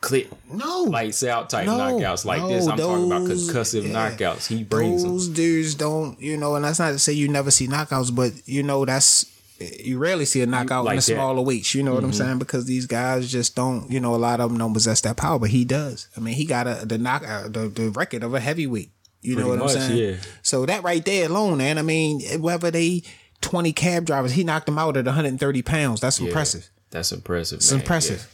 [0.00, 2.66] clip No, lights out type No, knockouts like no, this.
[2.68, 4.10] I'm talking about those- concussive yeah.
[4.10, 4.46] knockouts.
[4.46, 5.12] He brings them.
[5.12, 8.32] those dudes don't, you know, and that's not to say you never see knockouts, but
[8.46, 9.26] you know that's
[9.58, 11.02] you rarely see a knockout like in the.
[11.02, 11.14] Mm-hmm.
[11.14, 11.74] smaller weights.
[11.74, 12.38] You know what I'm saying?
[12.38, 13.90] Because these guys just don't.
[13.90, 16.08] You know, a lot of them don't possess that power, but he does.
[16.16, 18.90] I mean, he got a the knock uh, the, the record of a heavyweight.
[19.22, 19.96] You know Pretty what I'm saying?
[19.98, 20.16] yeah.
[20.42, 21.78] So that right there alone, man.
[21.78, 23.02] I mean, whether they
[23.40, 26.00] 20 cab drivers, he knocked them out at 130 pounds.
[26.00, 26.68] That's Yeah, impressive.
[26.90, 27.56] That's impressive.
[27.58, 27.80] It's man.
[27.80, 28.28] impressive.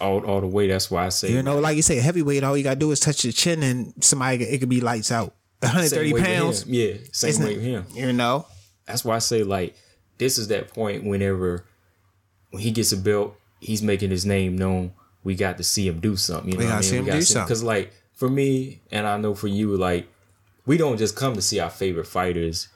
[0.00, 0.06] Yeah.
[0.06, 0.68] All all the way.
[0.68, 3.00] That's why I say You know, like you say, heavyweight, all you gotta do is
[3.00, 5.34] touch your chin and somebody it could be lights out.
[5.60, 6.66] 130 same weight with pounds.
[6.66, 7.86] Yeah, same weight with him.
[7.92, 8.46] You know?
[8.86, 9.74] That's why I say like
[10.18, 11.64] this is that point whenever
[12.50, 14.92] when he gets a belt, he's making his name known.
[15.24, 16.50] We got to see him do something.
[16.52, 16.90] You know We what I gotta mean?
[16.90, 17.46] see him do something.
[17.46, 20.08] Because like for me, and I know for you, like
[20.66, 22.68] we don't just come to see our favorite fighters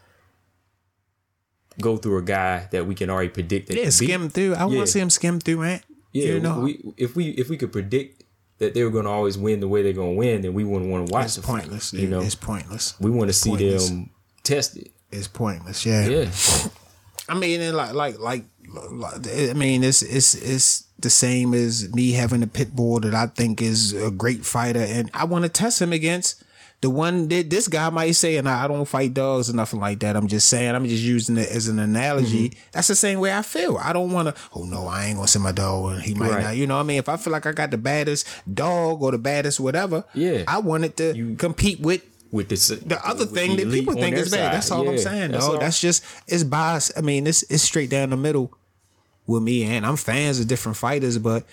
[1.80, 3.92] go through a guy that we can already predict that Yeah, can beat.
[3.92, 4.54] skim through.
[4.54, 4.64] I Yeah.
[4.66, 5.80] want to see him skim through, man.
[6.12, 8.24] Yeah, you know, we if we if we could predict
[8.58, 10.62] that they were going to always win the way they're going to win, then we
[10.64, 11.92] wouldn't want to watch it's the fight, pointless.
[11.94, 12.94] You know, it's pointless.
[13.00, 13.88] we want to see pointless.
[13.88, 14.10] them
[14.42, 14.90] tested.
[15.10, 15.86] It's pointless.
[15.86, 16.06] Yeah.
[16.06, 16.30] Yeah,
[17.28, 18.44] I mean, and like, like, like,
[18.90, 19.14] like,
[19.50, 23.26] I mean, it's it's it's the same as me having a pit bull that I
[23.26, 26.42] think is a great fighter, and I want to test him against
[26.80, 30.00] the one that this guy might say, and I, don't fight dogs or nothing like
[30.00, 30.16] that.
[30.16, 32.48] I'm just saying, I'm just using it as an analogy.
[32.50, 32.60] Mm-hmm.
[32.72, 33.76] That's the same way I feel.
[33.78, 34.42] I don't want to.
[34.54, 36.42] Oh no, I ain't gonna send my dog, and he might Right.
[36.42, 36.56] not.
[36.56, 39.12] You know, what I mean, if I feel like I got the baddest dog or
[39.12, 40.42] the baddest whatever, Yeah.
[40.48, 44.16] I wanted to You- compete with with this uh, the other thing that people think
[44.16, 44.38] is bad.
[44.46, 44.54] side.
[44.54, 45.30] That's all I'm saying.
[45.30, 45.60] that's No, all.
[45.60, 46.90] that's just it's bias.
[46.96, 48.52] I mean, it's it's straight down the middle
[49.26, 51.44] with me, and I'm fans of different fighters, but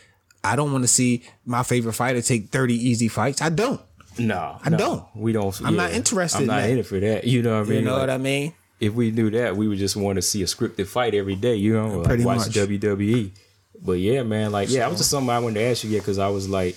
[0.43, 3.41] I don't want to see my favorite fighter take 30 easy fights.
[3.41, 3.79] I don't.
[4.17, 5.05] No, I no, don't.
[5.15, 5.61] We don't.
[5.63, 6.69] I'm not interested I'm in not that.
[6.71, 7.25] in it for that.
[7.25, 7.79] You know what I mean?
[7.79, 8.53] You know Like, what I mean?
[8.79, 11.55] If we knew that, we would just want to see a scripted fight every day.
[11.55, 12.49] You know, like Pretty watch much.
[12.49, 13.31] WWE.
[13.81, 15.89] But yeah, man, like yeah, I was just something I wanted to ask you.
[15.91, 16.75] Yeah, because I was like,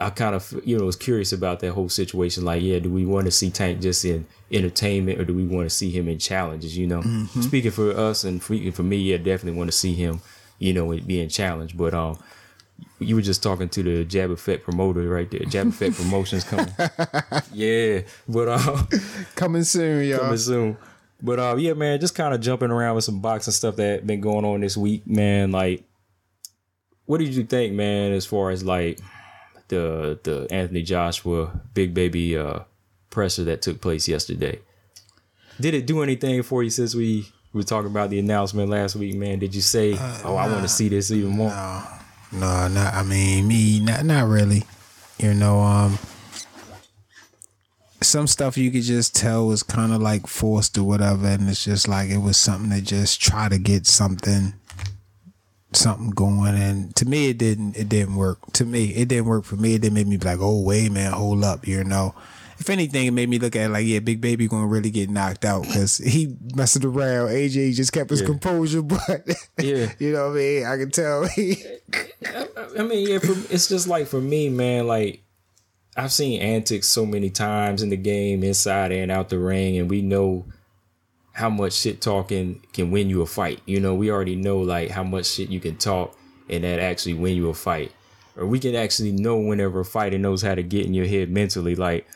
[0.00, 2.44] I kind of you know was curious about that whole situation.
[2.44, 5.66] Like, yeah, do we want to see Tank just in entertainment, or do we want
[5.68, 6.76] to see him in challenges?
[6.76, 7.40] You know, Mm-hmm.
[7.42, 10.20] speaking for us and speaking for me, yeah, definitely want to see him.
[10.58, 11.76] You know, being challenged.
[11.76, 12.18] But um,
[12.98, 15.40] you were just talking to the Jab Effect promoter right there.
[15.40, 16.72] Jab Effect Promotions coming.
[17.52, 18.88] yeah, but um,
[19.36, 20.18] Coming soon, y'all.
[20.20, 20.76] coming soon.
[21.22, 24.20] But uh, yeah, man, just kind of jumping around with some boxing stuff that been
[24.20, 25.52] going on this week, man.
[25.52, 25.84] Like,
[27.06, 28.98] what did you think, man, as far as like
[29.68, 32.60] the the Anthony Joshua Big Baby uh
[33.10, 34.60] presser that took place yesterday?
[35.60, 39.14] Did it do anything for you since we were talking about the announcement last week,
[39.14, 39.38] man?
[39.38, 41.50] Did you say, "Oh, I want to see this even more"?
[42.32, 42.94] No, not.
[42.94, 44.64] I mean, me, not not really.
[45.18, 45.98] You know, um,
[48.02, 51.64] some stuff you could just tell was kind of like forced or whatever, and it's
[51.64, 54.54] just like it was something to just try to get something,
[55.76, 56.54] something going.
[56.54, 57.76] And to me, it didn't.
[57.76, 58.38] It didn't work.
[58.54, 59.74] To me, it didn't work for me.
[59.74, 61.66] It didn't make me be like, oh wait, man, hold up.
[61.66, 62.14] You know.
[62.56, 65.10] If anything, it made me look at it like, yeah, Big Baby gonna really get
[65.10, 67.28] knocked out because he messing around.
[67.30, 68.26] AJ just kept his Yeah.
[68.28, 69.26] composure, but
[69.60, 69.90] Yeah.
[69.98, 70.64] you know what I mean.
[70.64, 71.56] I can tell he
[72.78, 74.86] I mean, yeah, for, it's just like for me, man.
[74.86, 75.24] Like
[75.96, 79.90] I've seen antics so many times in the game, inside and out the ring, and
[79.90, 80.46] we know
[81.34, 83.60] how much shit talking can win you a fight.
[83.66, 86.16] You know, we already know like how much shit you can talk
[86.48, 87.92] and that actually win you a fight,
[88.36, 91.30] or we can actually know whenever a fighter knows how to get in your head
[91.30, 91.74] mentally.
[91.74, 92.06] Like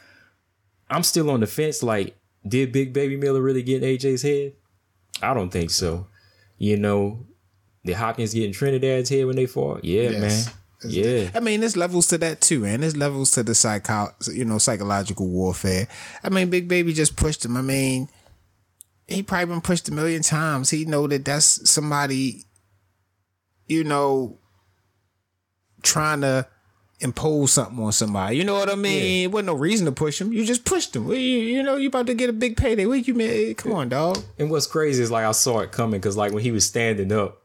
[0.90, 1.82] I'm still on the fence.
[1.82, 4.54] Like, did Big Baby Miller really get in AJ's head?
[5.20, 6.06] I don't think so.
[6.56, 7.26] You know,
[7.84, 9.84] did Hopkins get in Trinidad's head when they fought?
[9.84, 10.46] Yeah, Yes.
[10.46, 10.54] man.
[10.84, 11.30] Yeah.
[11.34, 14.58] I mean, there's levels to that too, and there's levels to the psycho, you know,
[14.58, 15.88] psychological warfare.
[16.22, 17.56] I mean, Big Baby just pushed him.
[17.56, 18.08] I mean,
[19.08, 20.70] he probably been pushed a million times.
[20.70, 22.44] He know that that's somebody,
[23.66, 24.38] you know,
[25.82, 26.46] trying to
[27.00, 28.36] impose something on somebody.
[28.36, 29.24] You know what I mean?
[29.24, 30.32] It wasn't no reason to push him.
[30.32, 31.08] You just pushed him.
[31.08, 32.86] You, you know, you about to get a big payday.
[32.86, 33.54] What you mean?
[33.54, 34.18] Come on, dog.
[34.38, 37.10] And what's crazy is like I saw it coming because like when he was standing
[37.12, 37.42] up,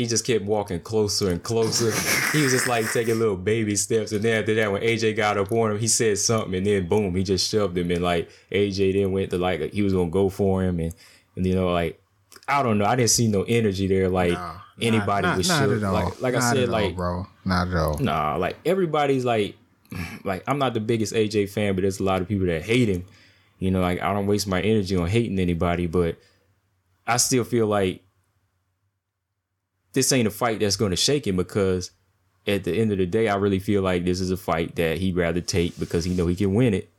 [0.00, 1.90] he just kept walking closer and closer.
[2.32, 4.12] he was just like taking little baby steps.
[4.12, 6.88] And then after that, when AJ got up on him, he said something, and then
[6.88, 7.90] boom, he just shoved him.
[7.90, 10.94] And like AJ then went to like he was gonna go for him, and
[11.36, 12.02] and you know like
[12.48, 14.08] I don't know, I didn't see no energy there.
[14.08, 14.38] Like
[14.80, 15.92] anybody not, was not at all.
[15.92, 17.98] Like like I said, at all, like bro, not at all.
[17.98, 19.54] Nah, like everybody's like,
[20.24, 22.88] like I'm not the biggest AJ fan, but there's a lot of people that hate
[22.88, 23.04] him.
[23.58, 26.16] You know, like I don't waste my energy on hating anybody, but
[27.06, 28.02] I still feel like
[29.92, 31.90] this ain't a fight that's going to shake him because
[32.46, 34.98] at the end of the day, I really feel like this is a fight that
[34.98, 36.90] he'd rather take because he know he can win it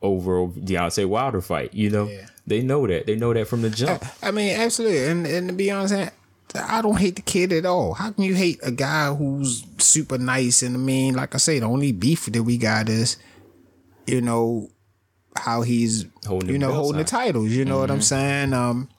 [0.00, 1.72] over Deontay Wilder fight.
[1.74, 2.10] You know,
[2.46, 3.06] they know that.
[3.06, 4.04] They know that from the jump.
[4.22, 5.04] I mean, absolutely.
[5.06, 6.10] And and to be honest, I-
[6.54, 7.94] I don't hate the kid at all.
[7.94, 10.62] How can you hate a guy who's super nice?
[10.62, 13.16] And I mean, like I say, the only beef that we got is,
[14.06, 14.68] you know,
[15.34, 17.48] how he's Holding you know holding the titles.
[17.52, 18.52] You know what I'm saying?
[18.52, 18.90] Um,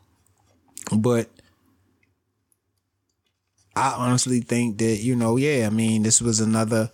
[0.98, 1.30] but
[3.76, 5.68] I honestly think that you know, yeah.
[5.68, 6.92] I mean, this was another.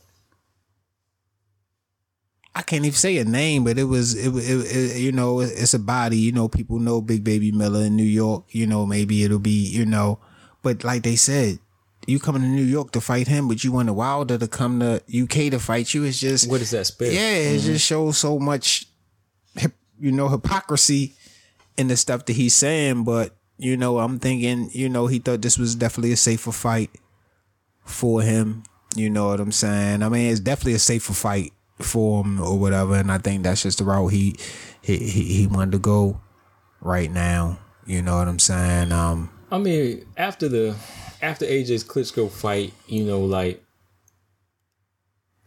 [2.55, 5.73] I can't even say a name, but it was it, it, it you know it's
[5.73, 6.17] a body.
[6.17, 8.45] You know, people know Big Baby Miller in New York.
[8.49, 10.19] You know, maybe it'll be you know,
[10.61, 11.59] but like they said,
[12.07, 14.79] you coming to New York to fight him, but you want a Wilder to come
[14.79, 16.03] to UK to fight you.
[16.03, 17.11] It's just What is that spell?
[17.11, 17.65] yeah, it mm-hmm.
[17.65, 18.87] just shows so much,
[19.99, 21.15] you know, hypocrisy
[21.77, 23.03] in the stuff that he's saying.
[23.03, 26.89] But you know, I'm thinking, you know, he thought this was definitely a safer fight
[27.83, 28.63] for him.
[28.95, 30.01] You know what I'm saying?
[30.01, 32.95] I mean, it's definitely a safer fight for him or whatever.
[32.95, 34.37] And I think that's just the route he
[34.81, 36.21] he he, he wanted to go
[36.79, 37.59] right now.
[37.85, 38.93] You know what I'm saying?
[38.93, 40.75] Um, I mean, after the
[41.21, 43.61] after AJ's Klitschko fight, you know, like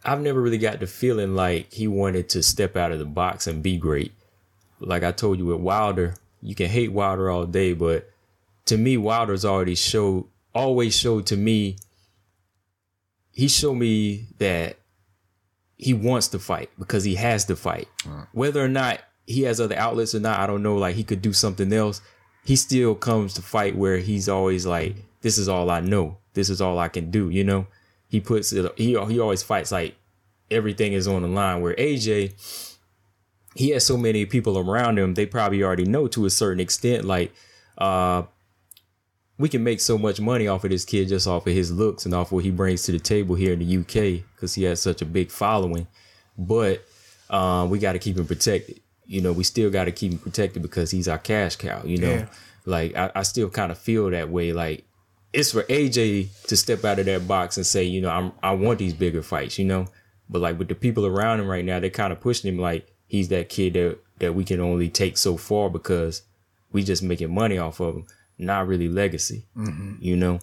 [0.05, 3.47] I've never really got the feeling like he wanted to step out of the box
[3.47, 4.13] and be great.
[4.79, 8.09] Like I told you with Wilder, you can hate Wilder all day, but
[8.65, 11.75] to me, Wilder's already showed always showed to me
[13.31, 14.77] he showed me that
[15.77, 17.87] he wants to fight because he has to fight.
[18.31, 20.77] Whether or not he has other outlets or not, I don't know.
[20.77, 22.01] Like he could do something else.
[22.45, 26.17] He still comes to fight where he's always like, "This is all I know.
[26.33, 27.67] This is all I can do." You know,
[28.07, 28.71] he puts it.
[28.77, 29.95] He he always fights like
[30.51, 31.61] everything is on the line.
[31.61, 32.72] Where AJ,
[33.55, 35.13] he has so many people around him.
[35.13, 37.05] They probably already know to a certain extent.
[37.05, 37.33] Like,
[37.77, 38.23] uh,
[39.37, 42.05] we can make so much money off of this kid just off of his looks
[42.05, 44.79] and off what he brings to the table here in the UK because he has
[44.81, 45.87] such a big following.
[46.37, 46.83] But
[47.29, 48.79] um, we got to keep him protected.
[49.05, 51.81] You know, we still got to keep him protected because he's our cash cow.
[51.83, 52.25] You know, Yeah.
[52.65, 54.53] like I, I still kind of feel that way.
[54.53, 54.85] Like
[55.33, 58.51] it's for AJ to step out of that box and say, you know, I'm I
[58.53, 59.57] want these bigger fights.
[59.59, 59.87] You know,
[60.29, 62.87] but like with the people around him right now, they're kind of pushing him like
[63.13, 66.23] he's that kid that that we can only take so far because
[66.71, 68.07] we just making money off of him,
[68.39, 69.45] not really legacy.
[69.55, 69.97] Mm-hmm.
[69.99, 70.39] You know,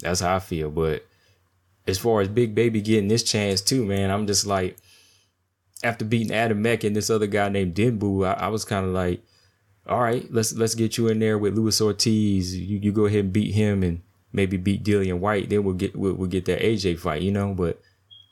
[0.00, 0.70] that's how I feel.
[0.70, 1.04] But
[1.86, 4.78] as far as Big Baby getting this chance too, man, I'm just like,
[5.82, 9.22] after beating Adamek and this other guy named Dinu, I, I was kind of like,
[9.86, 12.56] all right, let's let's get you in there with Luis Ortiz.
[12.56, 14.00] You you go ahead and beat him and
[14.32, 15.50] maybe beat Dillian Whyte.
[15.50, 17.52] Then we'll get we'll, we'll get that AJ fight, you know.
[17.52, 17.82] But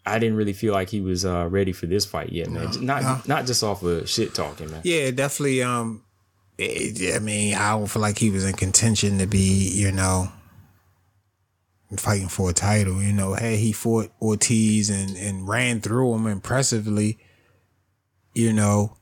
[0.04, 2.70] I didn't really feel like he was uh, ready for this fight yet, man.
[2.84, 4.80] not not just off of shit talking, man.
[4.84, 5.62] Yeah, definitely.
[5.62, 6.02] Um,
[6.58, 10.30] it, I mean, I don't feel like he was in contention to be, you know,
[11.96, 13.00] fighting for a title.
[13.00, 17.18] You know, hey, he fought Ortiz and and ran through him impressively.
[18.34, 18.96] You know,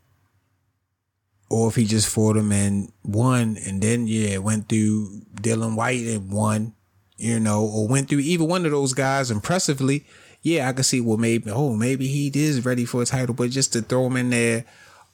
[1.48, 6.06] or if he just fought him and won, and then yeah, went through Dillian Whyte
[6.06, 6.74] and won.
[7.16, 10.06] You know, or went through either one of those guys impressively.
[10.42, 11.00] Yeah, I could see.
[11.00, 14.16] Well, maybe oh, maybe he is ready for a title, but just to throw him
[14.16, 14.64] in there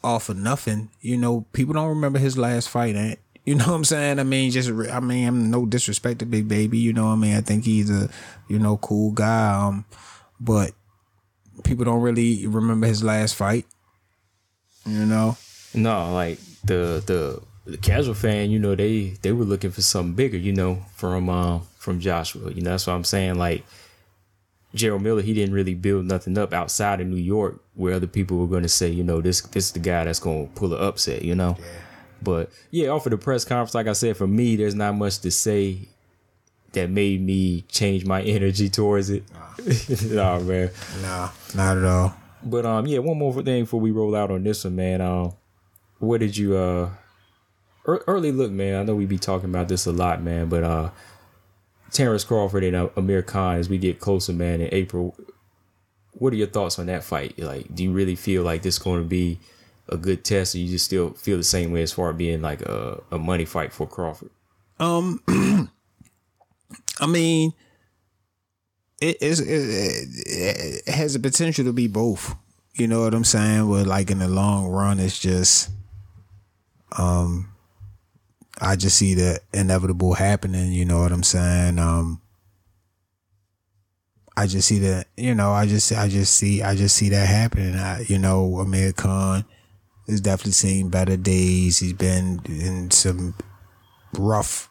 [0.05, 0.91] off of nothing.
[1.01, 2.95] You know, people don't remember his last fight.
[2.95, 4.19] And, you know what I'm saying?
[4.19, 6.79] I mean, just I mean, I'm no disrespect to Big Baby.
[6.79, 7.37] You know what I mean?
[7.37, 8.09] I think he's a
[8.49, 9.53] you know cool guy.
[9.53, 9.85] Um,
[10.39, 10.73] but
[11.65, 13.67] people don't really remember his last fight.
[14.85, 15.37] You know?
[15.75, 20.15] No, like the the the casual fan, you know, they they were looking for something
[20.15, 22.53] bigger, you know, from um from Joshua.
[22.53, 23.37] You know, that's what I'm saying.
[23.37, 23.65] Like
[24.77, 28.39] Jarrell Miller, he didn't really build nothing up outside of New York where other people
[28.39, 31.23] were gonna say, you know, this this is the guy that's gonna pull an upset,
[31.23, 31.57] you know.
[32.23, 35.19] But yeah, off of the press conference, like I said, for me, there's not much
[35.21, 35.79] to say
[36.73, 39.25] that made me change my energy towards it.
[40.03, 40.71] nah, man.
[41.03, 42.15] Nah, not at all.
[42.43, 45.01] But um, yeah, one more thing before we roll out on this one, man.
[45.01, 45.33] Um,
[45.99, 46.91] what did you uh
[47.89, 48.81] ear- early look, man?
[48.81, 50.49] I know we be talking about this a lot, man.
[50.49, 50.91] But uh,
[51.91, 55.17] Terrence Crawford and uh, Amir Khan as we get closer, man, in April.
[56.13, 57.39] What are your thoughts on that fight?
[57.39, 59.39] Like, do you really feel like this is going to be
[59.89, 62.43] a good test, or you just still feel the same way as far as being
[62.43, 64.31] like a, a money fight for Crawford?
[64.81, 65.23] Um,
[67.01, 67.53] I mean,
[69.01, 69.41] it it,
[70.87, 72.35] it has the potential to be both.
[72.75, 73.69] You know what I'm saying?
[73.69, 75.71] But like in the long run, it's just,
[76.99, 77.49] um,
[78.61, 80.73] I just see the inevitable happening.
[80.73, 81.79] You know what I'm saying?
[81.79, 82.21] Um,
[84.37, 85.07] I just see that.
[85.17, 87.77] You know, I just I just see I just see that happening.
[87.77, 89.45] I, you know, Amir Khan
[90.09, 91.79] has definitely seen better days.
[91.79, 93.35] He's been in some
[94.19, 94.71] rough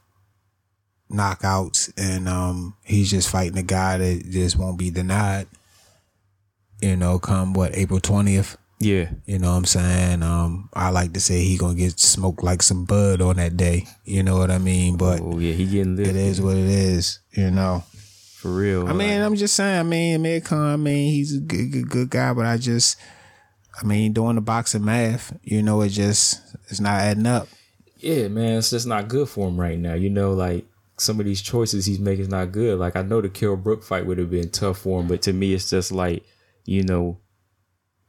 [1.12, 5.48] knockouts and um he's just fighting a guy that just won't be denied
[6.82, 11.14] you know come what april 20th Yeah, you know what i'm saying um i like
[11.14, 14.52] to say he gonna get smoked like some bud on that day you know what
[14.52, 17.84] i mean but oh yeah, he getting lit it is what it is you know
[18.38, 18.88] for real.
[18.88, 22.10] i mean i'm just saying i mean Khan, i mean he's a good, good, good
[22.10, 22.98] guy but i just
[23.82, 27.48] i mean doing the boxing math you know it just it's not adding up
[28.06, 29.96] yeah, man, it's just not good for him right now.
[29.96, 30.66] You know, like
[30.98, 32.78] some of these choices he's making is not good.
[32.78, 35.34] Like I know the Kell Brook fight would have been tough for him, but to
[35.34, 36.24] me, it's just like
[36.66, 37.18] you know,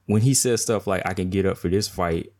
[0.06, 2.32] when he says stuff like "I can get up for this fight,"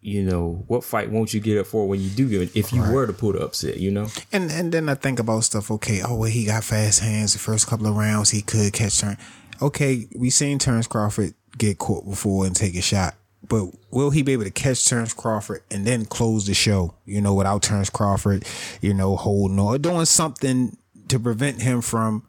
[0.00, 2.56] you know, what fight won't you get up for when you do get it?
[2.56, 5.40] If you were to pull the upset, you know, And and then I think about
[5.44, 5.70] stuff.
[5.70, 7.32] Okay, oh well, he got fast hands.
[7.32, 9.16] The first couple of rounds, he could catch turn.
[9.60, 13.14] Okay, we seen Terrence Crawford get caught before and take a shot,
[13.48, 16.94] but will he be able to catch Terrence Crawford and then close the show?
[17.04, 18.44] You know, without Terrence Crawford,
[18.80, 20.76] you know, holding or doing something
[21.08, 22.28] to prevent him from,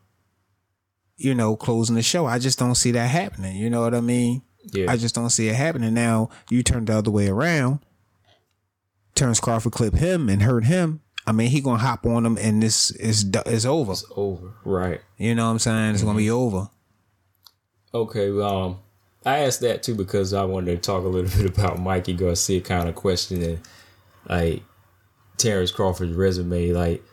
[1.17, 2.25] you know, closing the show.
[2.25, 3.57] I just don't see that happening.
[3.57, 4.41] You know what I mean?
[4.71, 4.91] Yeah.
[4.91, 5.93] I just don't see it happening.
[5.93, 7.79] Now you turn the other way around.
[9.15, 11.01] Terrence Crawford clip him and hurt him.
[11.25, 13.91] I mean, he gonna hop on him and this is is over.
[13.93, 15.01] It's over, right?
[15.17, 15.95] You know what I'm saying?
[15.95, 16.69] It's gonna be over.
[17.93, 18.79] Okay, well, um,
[19.25, 22.61] I asked that too because I wanted to talk a little bit about Mikey Garcia
[22.61, 23.59] kind of questioning
[24.29, 24.63] like
[25.37, 26.71] Terrence Crawford's resume.
[26.71, 27.03] Like,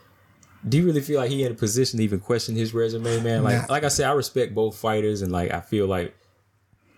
[0.67, 3.43] do you really feel like he in a position to even question his resume, man?
[3.43, 3.73] Like, Nah.
[3.73, 6.15] like I said, I respect both fighters, and like I feel like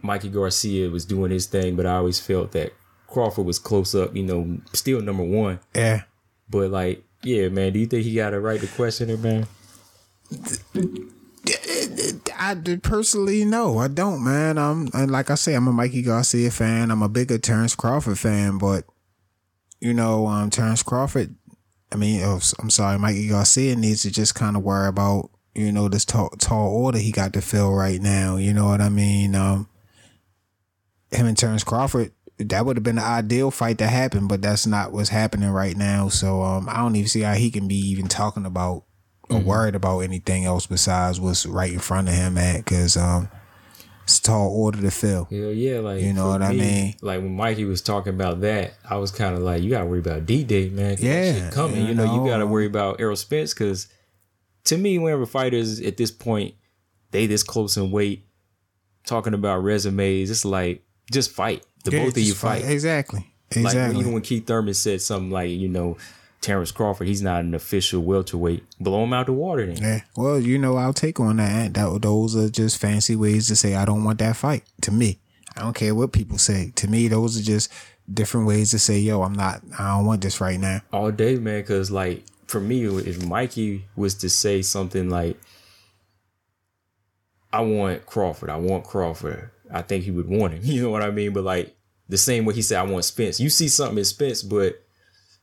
[0.01, 2.73] Mikey Garcia was doing his thing, but I always felt that
[3.07, 4.15] Crawford was close up.
[4.15, 6.03] You know, still number one, Yeah.
[6.49, 7.73] but like, yeah, man.
[7.73, 9.47] Do you think he got a right to question it, man?
[12.39, 14.57] I personally no, I don't, man.
[14.57, 16.91] I'm and like I say, I'm a Mikey Garcia fan.
[16.91, 18.85] I'm a bigger Terrence Crawford fan, but
[19.79, 21.35] you know, um, Terrence Crawford.
[21.91, 25.71] I mean, oh, I'm sorry, Mikey Garcia needs to just kind of worry about you
[25.71, 28.35] know this tall, tall order he got to fill right now.
[28.35, 29.35] You know what I mean?
[29.35, 29.67] Um,
[31.17, 32.11] him and Terrence Crawford.
[32.39, 35.75] That would have been the ideal fight to happen, but that's not what's happening right
[35.75, 36.07] now.
[36.07, 38.83] So um, I don't even see how he can be even talking about
[39.29, 43.29] or worried about anything else besides what's right in front of him at because um
[44.03, 45.25] it's a tall order to fill.
[45.25, 46.95] Hell yeah, like You know what I mean?
[47.01, 49.99] Like when Mikey was talking about that, I was kind of like, you gotta worry
[49.99, 50.95] about D Day, man.
[50.97, 51.81] Yeah, coming.
[51.81, 53.87] you You know, you gotta worry about Errol Spence because
[54.65, 56.55] to me, whenever fighters at this point
[57.11, 58.25] they this close in weight,
[59.05, 61.63] talking about resumes, it's like just fight.
[61.83, 62.63] The Yeah, both of you just fight.
[62.65, 63.31] Exactly.
[63.55, 63.99] Like Exactly.
[63.99, 65.95] even when Keith Thurman said something like, you know,
[66.41, 68.63] Terrence Crawford, he's not an official welterweight.
[68.79, 69.77] Blow him out the water then.
[69.81, 70.01] yeah.
[70.15, 71.73] Well, you know, I'll take on that.
[71.73, 74.63] That those are just fancy ways to say I don't want that fight.
[74.81, 75.19] To me,
[75.55, 76.71] I don't care what people say.
[76.75, 77.71] To me, those are just
[78.13, 79.61] different ways to say, "Yo, I'm not.
[79.79, 81.61] I don't want this right now." all day, man.
[81.61, 85.37] Because like for me, if Mikey was to say something like,
[87.51, 90.61] "I want Crawford," I want Crawford, I think he would want him.
[90.63, 91.33] You know what I mean?
[91.33, 91.75] But like
[92.09, 94.81] the same way he said, "I want Spence." You see something in Spence, but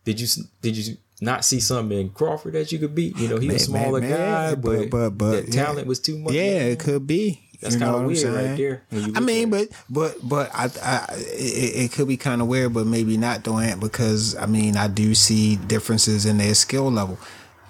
[0.04, 0.26] did you
[0.62, 3.16] did you not see something in Crawford that you could beat?
[3.18, 5.64] You know, he's was a smaller man, guy, but but- but- that yeah.
[5.64, 6.32] talent was too much.
[6.34, 6.68] Yeah, man.
[6.72, 7.40] it could be.
[7.60, 8.82] That's kind of weird right there.
[9.14, 12.86] I mean, but but but I, I it, it could be kind of weird, but
[12.86, 17.18] maybe not doing because I mean I do see differences in their skill level.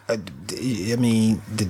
[0.08, 1.68] I, d- I mean, the,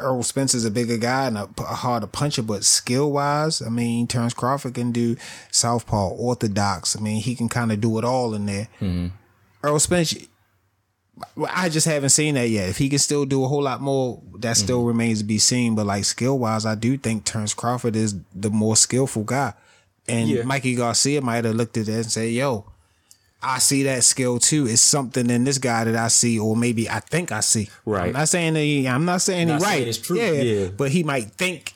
[0.00, 4.06] Errol Spence's a bigger guy and a, a harder puncher, but skill wise, I mean,
[4.06, 5.16] Terrence Crawford can do
[5.50, 6.96] southpaw, orthodox.
[6.96, 8.68] I mean, he can kind of do it all in there.
[9.64, 10.14] Errol Spence,
[11.34, 12.68] well, I just haven't seen that yet.
[12.68, 14.88] If he can still do a whole lot more, that still Mm-hmm.
[14.88, 15.74] remains to be seen.
[15.74, 19.54] But like skill wise, I do think Terrence Crawford is the more skillful guy.
[20.08, 20.42] And Yeah.
[20.42, 22.66] Mikey Garcia might have looked at that and say, "Yo,
[23.46, 24.66] I see that skill too.
[24.66, 27.68] It's something in this guy that I see, or maybe I think I see.
[27.84, 28.08] Right.
[28.08, 29.88] I'm not saying that he, I'm not saying Not he saying right.
[29.88, 30.68] it's true, Yeah, yeah.
[30.76, 31.74] But he might think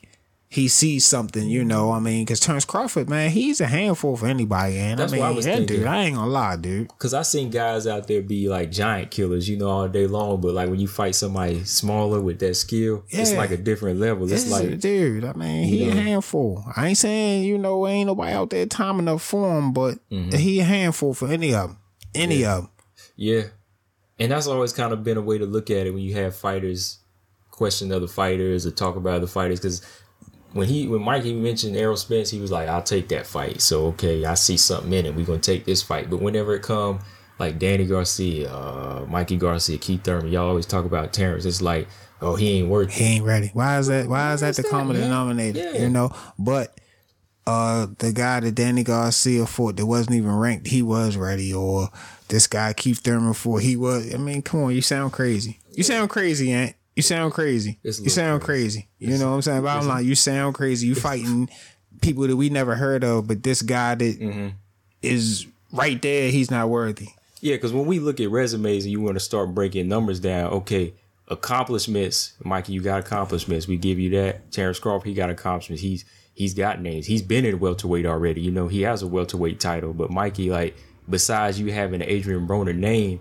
[0.52, 1.48] he sees something.
[1.48, 4.78] You know, I mean, because Terrence Crawford, man, he's a handful for anybody.
[4.78, 5.66] And That's I what mean, I was thinking.
[5.78, 6.88] dude, I ain't gonna lie, dude.
[6.98, 10.40] Cause I seen guys out there be like giant killers, you know, all day long.
[10.40, 14.24] But like when you fight somebody smaller with that skill, it's like a different level.
[14.24, 16.64] It's This like dude, I mean, he a handful.
[16.76, 20.36] I ain't saying you know ain't nobody out there time enough for him, but Mm-hmm.
[20.36, 21.78] he a handful for any of them.
[22.12, 22.70] Any of them.
[23.14, 23.42] Yeah.
[24.18, 26.34] And that's always kind of been a way to look at it when you have
[26.34, 26.98] fighters
[27.52, 29.60] question other fighters or talk about other fighters.
[29.60, 29.82] Because
[30.52, 33.86] when he when Mikey mentioned Errol Spence, he was like, "I'll take that fight." So
[33.88, 35.14] okay, I see something in it.
[35.14, 36.10] We're gonna take this fight.
[36.10, 37.00] But whenever it come
[37.38, 41.44] like Danny Garcia, uh, Mikey Garcia, Keith Thurman, y'all always talk about Terrence.
[41.44, 41.88] It's like,
[42.20, 43.50] oh, he ain't worth He ain't ready.
[43.52, 44.08] Why is that?
[44.08, 45.58] Why is that the common denominator?
[45.58, 45.82] Yeah.
[45.82, 46.76] You know, but
[47.46, 51.54] uh the guy that Danny Garcia fought that wasn't even ranked, he was ready.
[51.54, 51.88] Or
[52.28, 54.12] this guy Keith Thurman fought, he was.
[54.14, 55.60] I mean, come on, you sound crazy.
[55.72, 56.74] You sound crazy, Aunt.
[56.96, 57.78] You sound crazy.
[57.82, 58.88] You sound crazy.
[58.98, 59.62] You know what I'm saying?
[59.62, 60.86] Bottom line, you sound crazy.
[60.86, 61.48] You fighting
[62.02, 64.50] people that we never heard of, but this guy that
[65.02, 65.76] is Mm-hmm.
[65.76, 67.08] right there, he's not worthy.
[67.40, 70.52] Yeah, because when we look at resumes and you want to start breaking numbers down,
[70.52, 70.92] okay,
[71.28, 73.66] accomplishments, Mikey, you got accomplishments.
[73.66, 74.52] We give you that.
[74.52, 75.82] Terrence Crawford, he got accomplishments.
[75.82, 77.06] He's he's got names.
[77.06, 78.40] He's been in welterweight already.
[78.42, 79.92] You know, he has a welterweight title.
[79.94, 80.76] But Mikey, like,
[81.08, 83.20] besides you having an Adrian Broner name,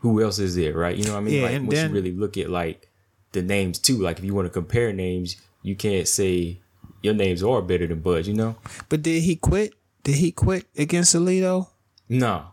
[0.00, 0.96] who else is there, right?
[0.96, 1.34] You know what I mean?
[1.36, 2.88] Yeah, like and once then- you really look at like
[3.34, 6.60] the names too, like if you want to compare names, you can't say
[7.02, 8.56] your names are better than Bud, you know?
[8.88, 9.74] But did he quit?
[10.02, 11.68] Did he quit against Salido?
[12.08, 12.46] No.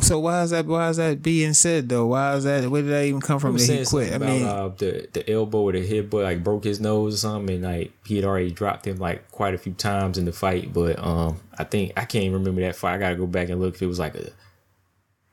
[0.00, 0.66] So why is that?
[0.66, 2.06] Why is that being said though?
[2.06, 2.68] Why is that?
[2.68, 3.56] Where did that even come from?
[3.56, 4.12] That he quit?
[4.12, 7.56] I mean, uh, the the elbow or the headbutt like broke his nose or something,
[7.56, 10.72] and like he had already dropped him like quite a few times in the fight.
[10.72, 12.96] But um, I think I can't remember that fight.
[12.96, 14.32] I gotta go back and look if it was like a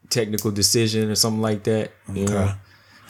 [0.09, 1.91] technical decision or something like that.
[2.13, 2.53] You know,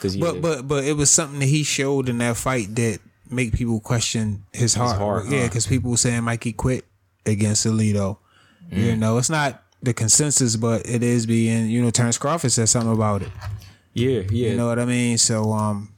[0.04, 2.98] Because but but but it was something that he showed in that fight that
[3.30, 4.98] make people question his heart.
[4.98, 5.46] heart, yeah, huh?
[5.46, 6.84] because people were saying Mikey quit
[7.24, 8.18] against Salido.
[8.70, 8.76] Mm.
[8.76, 11.70] You know, it's not the consensus, but it is being.
[11.70, 13.30] You know, Terrence Crawford said something about it.
[13.94, 14.50] yeah, yeah.
[14.50, 15.16] You know what I mean?
[15.16, 15.93] So um,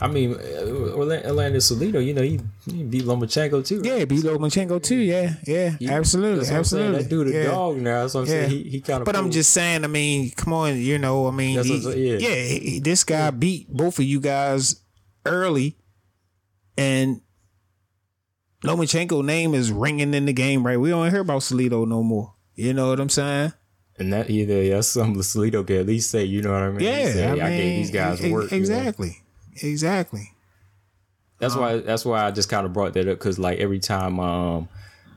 [0.00, 2.38] I mean, uh, Orlando, Salido, you know, he,
[2.70, 3.80] he beat Lomachenko too.
[3.80, 3.98] right?
[3.98, 4.96] yeah, beat Lomachenko too.
[4.96, 6.94] Yeah, yeah, absolutely, that's what I'm saying.
[6.94, 7.02] absolutely.
[7.02, 7.44] That dude a yeah.
[7.50, 8.02] dog now.
[8.02, 8.50] That's what I'm saying.
[8.50, 9.06] He, he kind of.
[9.06, 9.84] But I'm just saying.
[9.84, 10.76] I mean, come on.
[10.76, 11.26] You know.
[11.26, 12.18] I mean, he- yeah.
[12.18, 12.34] yeah.
[12.44, 14.80] he- This guy beat both of you guys
[15.26, 15.76] early,
[16.76, 17.20] and
[18.64, 20.64] Lomachenko name is ringing in the game.
[20.64, 20.78] Right.
[20.78, 22.34] We don't hear about Salido no more.
[22.54, 23.52] You know what I'm saying?
[23.98, 26.22] and that either that's something Salido can at least say.
[26.24, 26.80] You know what I mean?
[26.86, 27.12] Yeah.
[27.12, 28.52] say, I mean, I gave these guys work.
[28.52, 28.94] you know?
[29.62, 30.32] Exactly.
[31.38, 31.78] That's why.
[31.78, 34.68] That's why I just kind of brought that up because like every time, um,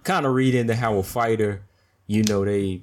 [0.04, 1.62] kind of read into how a fighter,
[2.08, 2.82] you know, they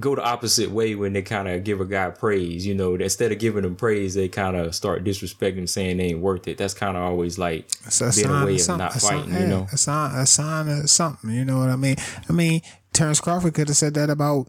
[0.00, 2.66] go the opposite way when they kind of give a guy praise.
[2.66, 6.20] You know, instead of giving them praise, they kind of start disrespecting saying they ain't
[6.20, 6.58] worth it.
[6.58, 9.34] That's kind of always like It's a sign way of not sign, fighting.
[9.34, 11.30] yeah, You know, a sign, a sign of something.
[11.30, 11.96] You know what I mean?
[12.28, 12.62] I mean,
[12.92, 14.48] Terrence Crawford could have said that about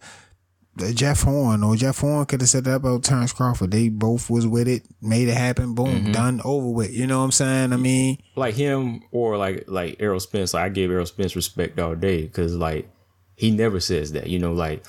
[0.93, 3.71] Jeff Horn, or Jeff Horn could have said that about Terrence Crawford.
[3.71, 5.73] They both was with it, made it happen.
[5.75, 6.11] Boom, Mm-hmm.
[6.13, 6.93] done, over with.
[6.93, 7.73] You know what I'm saying?
[7.73, 10.53] I mean, like him or like like Errol Spence.
[10.53, 12.89] Like I give Errol Spence respect all day because like
[13.35, 14.27] he never says that.
[14.27, 14.83] You know, like.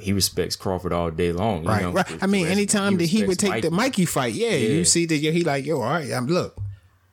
[0.00, 1.62] He respects Crawford all day long.
[1.62, 1.92] You right, know?
[1.92, 2.22] right.
[2.22, 4.02] I mean, anytime that he would take the Mikey.
[4.02, 4.68] Mikey fight, yeah, Yeah.
[4.70, 6.60] you see that yeah, he like, yo, all right, I'm look.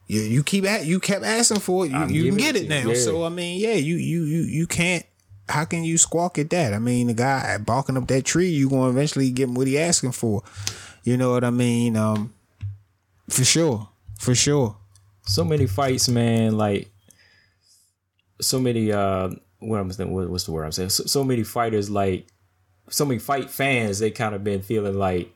[0.07, 1.91] You, you keep at you kept asking for it.
[1.91, 2.89] You, you can get it it now.
[2.89, 2.95] yeah.
[2.95, 5.05] So I mean, yeah, you you you you can't.
[5.51, 6.73] How can you squawk at that?
[6.73, 10.13] I mean, the guy barking up that tree, you gonna eventually get what he asking
[10.13, 10.43] for.
[11.03, 11.97] You know what I mean?
[11.97, 12.33] Um,
[13.29, 13.89] for sure,
[14.19, 14.77] for sure.
[15.25, 16.57] so many fights, man.
[16.57, 16.89] Like
[18.39, 18.91] so many.
[18.91, 19.29] uh
[19.59, 20.89] What I'm saying, what's the word I'm saying?
[20.89, 22.27] So, so many fighters, like
[22.89, 25.31] so many fight fans, they kind of been feeling like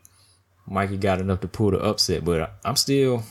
[0.67, 2.25] Mikey got enough to pull the upset.
[2.25, 3.23] But I'm still,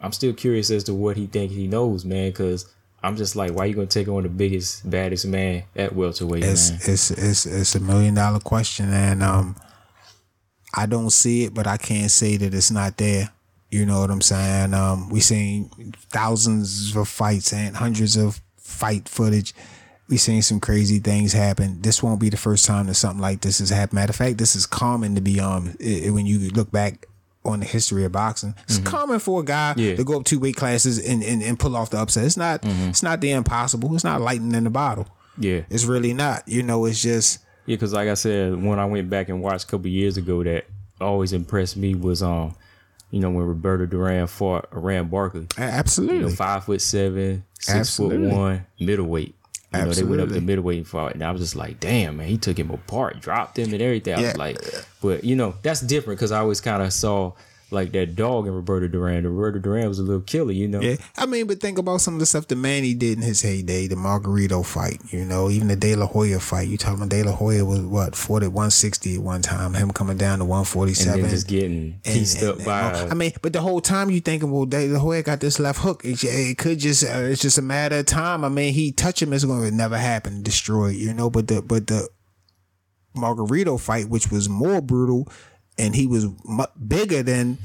[0.00, 2.30] I'm still curious as to what he think he knows, man.
[2.30, 2.64] Because
[3.02, 6.70] I'm just like, why you gonna take on the biggest, baddest man at welterweight, It's
[6.70, 6.80] man?
[6.84, 9.56] it's it's it's a million dollar question, and um,
[10.74, 13.30] I don't see it, but I can't say that it's not there.
[13.70, 14.72] You know what I'm saying?
[14.74, 15.70] Um, we seen
[16.10, 19.54] thousands of fights and hundreds of fight footage.
[20.08, 21.82] We seen some crazy things happen.
[21.82, 23.96] This won't be the first time that something like this has happened.
[23.96, 27.06] Matter of fact, this is common to be um i- i- when you look back
[27.44, 28.54] on the history of boxing.
[28.64, 29.96] It's common for a guy Yeah.
[29.96, 32.24] to go up two weight classes and, and, and pull off the upset.
[32.24, 33.94] It's not it's not the impossible.
[33.94, 35.06] It's not lightning in the bottle.
[35.38, 36.46] Yeah, It's really not.
[36.48, 39.64] You know, it's just Yeah, because like I said, when I went back and watched
[39.64, 40.66] a couple years ago, that
[41.00, 42.56] always impressed me was um,
[43.12, 45.46] you know, when Roberto Duran fought Iran Barkley.
[45.56, 46.16] absolutely.
[46.16, 48.28] You know, five foot seven, six Absolutely.
[48.30, 49.34] foot one, middleweight.
[49.72, 50.40] You know, they went up the Absolutely.
[50.46, 53.58] middleweight and fought, and I was just like, damn, man, he took him apart, dropped
[53.58, 54.14] him and everything.
[54.14, 54.26] I Yeah.
[54.28, 54.58] was like,
[55.02, 57.32] but you know, that's different because I always kind of saw
[57.70, 59.26] like that dog in Roberto Duran.
[59.26, 60.80] Roberto Duran was a little killer, you know.
[60.80, 63.42] yeah, I mean, but think about some of the stuff that Manny did in his
[63.42, 66.68] heyday, the Margarito fight, you know, even the De La Hoya fight.
[66.68, 69.90] You talking about De La Hoya was what, fought at 160 at one time, him
[69.90, 71.20] coming down to and 147.
[71.22, 73.08] then just getting And- pieced and- up by.
[73.10, 75.80] I mean, but the whole time you thinking, well, De La Hoya got this left
[75.80, 76.02] hook.
[76.04, 78.44] It, it could just, uh, it's just a matter of time.
[78.44, 81.28] I mean, he touch him, it's going to never happen, destroy, you know.
[81.28, 82.08] But the, but the
[83.16, 85.28] Margarito fight, which was more brutal,
[85.78, 86.26] and he was
[86.86, 87.58] bigger than,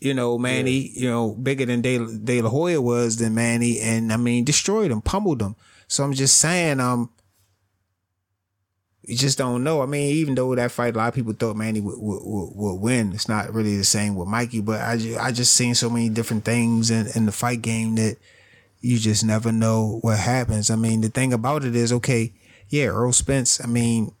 [0.00, 4.12] you know, Manny, you know, bigger than De, De La Hoya was than Manny, and
[4.12, 5.56] I mean, destroyed him, pummeled him.
[5.88, 7.10] So I'm just saying, um,
[9.02, 9.82] you just don't know.
[9.82, 12.52] I mean, even though that fight, a lot of people thought Manny would, would, would,
[12.54, 13.12] would win.
[13.12, 16.08] It's not really the same with Mikey, but I just, I just seen so many
[16.08, 18.16] different things in, in the fight game that
[18.80, 20.70] you just never know what happens.
[20.70, 22.32] I mean, the thing about it is, okay,
[22.68, 24.12] yeah, Errol Spence, I mean,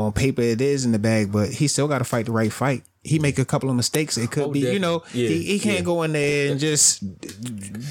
[0.00, 2.52] on paper it is in the bag, but he still got to fight the right
[2.52, 2.82] fight.
[3.02, 4.16] He make a couple of mistakes.
[4.18, 5.28] It could Oh, be, you know, definitely.
[5.28, 5.84] he, he can't yeah.
[5.84, 7.04] go in there and just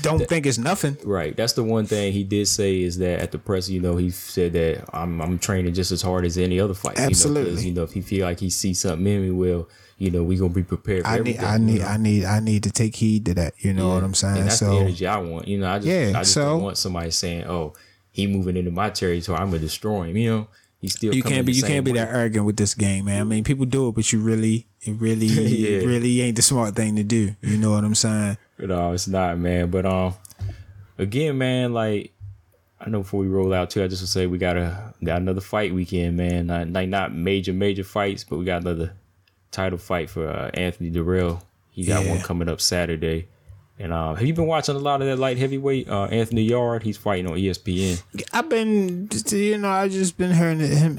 [0.02, 0.98] don't think it's nothing.
[1.04, 1.36] Right.
[1.36, 4.10] That's the one thing he did say is that at the press, you know, he
[4.10, 7.00] said that I'm I'm training just as hard as any other fight.
[7.00, 7.52] Absolutely.
[7.52, 10.12] You know, you know if he feel like he sees something in me, well, you
[10.12, 11.46] know, we gonna be prepared for I need, everything.
[11.46, 11.88] I you need, know?
[11.88, 13.54] I need, I need to take heed to that.
[13.60, 14.38] You know what I'm saying?
[14.40, 15.48] And that's so the energy I want.
[15.48, 17.74] You know, I just Yeah, I just so- want somebody saying, "Oh,
[18.12, 20.48] he moving into my territory, I'm gonna destroy him." You know,
[20.86, 21.98] He's still You can't be you can't be way.
[22.00, 23.22] that arrogant with this game, man.
[23.22, 25.80] I mean, people do it, but you really, it really, Yeah.
[25.80, 27.36] it really ain't the smart thing to do.
[27.42, 28.38] You know what I'm saying?
[28.60, 29.70] No, it's not, man.
[29.72, 30.14] But um,
[30.98, 32.14] again, man, like
[32.80, 34.94] I know before we roll out too, I just want to say we got a
[35.04, 36.48] got another fight weekend, man.
[36.48, 38.94] Not not major major fights, but we got another
[39.52, 41.42] title fight for uh, Anthony Dirrell.
[41.72, 42.12] He got Yeah.
[42.12, 43.28] one coming up Saturday.
[43.78, 45.90] And uh, have you been watching a lot of that light heavyweight?
[45.90, 48.02] Uh, Anthony Yarde, he's fighting on ESPN.
[48.32, 50.98] I've been, you know, I just been hearing him,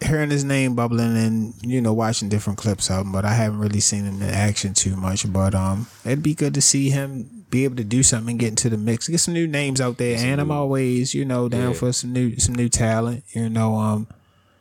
[0.00, 3.58] hearing his name bubbling and you know watching different clips of him, but I haven't
[3.60, 5.32] really seen him in action too much.
[5.32, 8.48] But um, it'd be good to see him be able to do something and get
[8.48, 10.18] into the mix, get some new names out there.
[10.18, 11.72] And I'm always, you know, down Yeah.
[11.78, 13.22] for some new some new talent.
[13.30, 14.08] You know, um,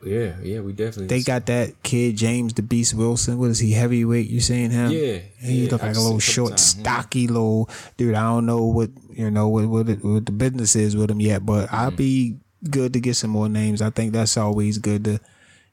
[0.05, 1.07] Yeah, yeah, we definitely.
[1.07, 3.37] they got that kid James the Beast Wilson.
[3.39, 4.29] What is he heavyweight?
[4.29, 4.91] You seeing him?
[4.91, 6.61] Yeah, He yeah, look like I've a little seen him a couple short, times.
[6.61, 8.15] stocky little dude.
[8.15, 11.19] I don't know what you know what what, it, what the business is with him
[11.21, 11.95] yet, but I'll Mm-hmm.
[11.97, 12.37] be
[12.69, 13.81] good to get some more names.
[13.81, 15.19] I think that's always good to,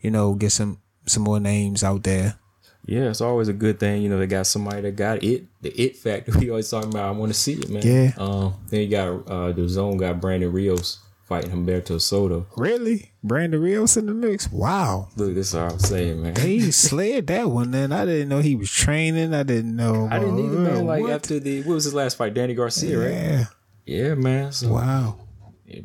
[0.00, 2.36] you know, get some some more names out there.
[2.84, 4.02] Yeah, it's always a good thing.
[4.02, 6.32] You know, they got somebody that got it, the it factor.
[6.38, 7.08] We always talking about.
[7.08, 7.82] I want to see it, man.
[7.84, 8.10] Yeah.
[8.18, 8.54] Um.
[8.70, 10.98] Then you got uh the DAZN got Brandon Rios
[11.32, 12.46] fighting Humberto Soto.
[12.58, 14.50] Really, Brandon Rios in the mix?
[14.52, 15.08] Wow.
[15.16, 16.36] Look, this is what I'm saying, man.
[16.36, 17.70] He slid that one.
[17.70, 19.32] Then I didn't know he was training.
[19.32, 20.08] I didn't know.
[20.10, 20.86] I didn't either, man.
[20.86, 21.12] Like What?
[21.12, 22.34] after the what was his last fight?
[22.34, 23.10] Danny Garcia, right?
[23.10, 23.44] yeah.
[23.86, 24.52] Yeah, man.
[24.52, 25.18] So, Wow.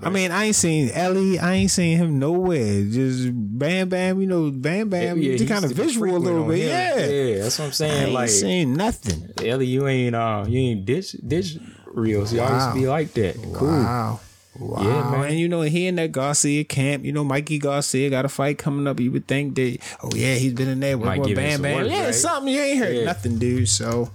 [0.04, 1.40] I mean, I ain't seen Ellie.
[1.40, 2.84] I ain't seen him nowhere.
[2.92, 5.22] Just Bam Bam, you know, Bam Bam.
[5.22, 6.58] yeah, just kind of used to be visual a little bit.
[6.60, 6.68] him.
[6.68, 7.06] Yeah.
[7.06, 7.42] yeah.
[7.44, 7.94] That's what I'm saying.
[7.94, 9.30] I ain't like seen nothing.
[9.42, 12.34] Ellie, you ain't uh, you ain't ditch ditch Rios.
[12.34, 13.36] Y'all used to be like that.
[13.54, 13.70] Cool.
[13.70, 14.20] Wow.
[14.60, 14.82] Wow.
[14.82, 15.30] Yeah, man.
[15.32, 18.58] And you know, he in that Garcia camp, you know, Mikey Garcia got a fight
[18.58, 19.00] coming up.
[19.00, 21.84] You would think that, oh yeah, he's been in there Might with Bam Bam.
[21.84, 22.16] work, yeah, right?
[22.16, 23.06] something you ain't heard Yeah.
[23.06, 23.70] nothing, dude.
[23.70, 24.12] So,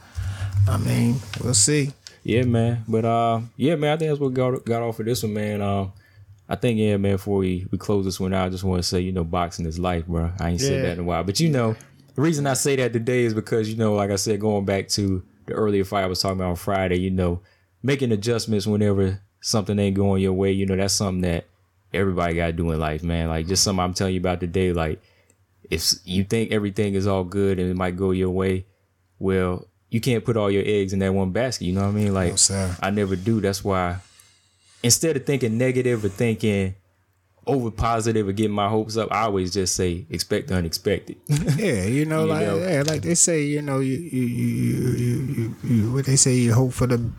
[0.69, 1.93] I mean, we'll see.
[2.25, 2.85] Yeah, man.
[2.89, 3.93] But uh, yeah, man.
[3.93, 5.61] I think that's what got got off of this one, man.
[5.61, 5.93] Um,
[6.49, 7.13] I think yeah, man.
[7.13, 9.67] Before we we close this one out, I just want to say, you know, boxing
[9.67, 10.33] is life, bro.
[10.41, 11.75] I ain't said that in a while, but you know,
[12.15, 14.89] the reason I say that today is because you know, like I said, going back
[14.91, 17.41] to the earlier fight I was talking about on Friday, you know,
[17.83, 20.53] making adjustments whenever something ain't going your way.
[20.53, 21.45] You know, that's something that
[21.93, 23.29] everybody got to do in life, man.
[23.29, 24.73] Like just something I'm telling you about today.
[24.73, 25.03] Like
[25.71, 28.65] if you think everything is all good and it might go your way,
[29.19, 31.67] well, you can't put all your eggs in that one basket.
[31.67, 32.15] You know what I mean?
[32.15, 32.75] Like No.
[32.81, 33.41] I never do.
[33.43, 33.99] That's why
[34.83, 36.75] instead of thinking negative or thinking
[37.47, 41.17] over positive or getting my hopes up, I always just say expect the unexpected.
[41.59, 42.59] Yeah, you know, You like know.
[42.59, 46.17] yeah, like they say, you know, you you you you, you, you, you what they
[46.17, 47.11] say, you hope for the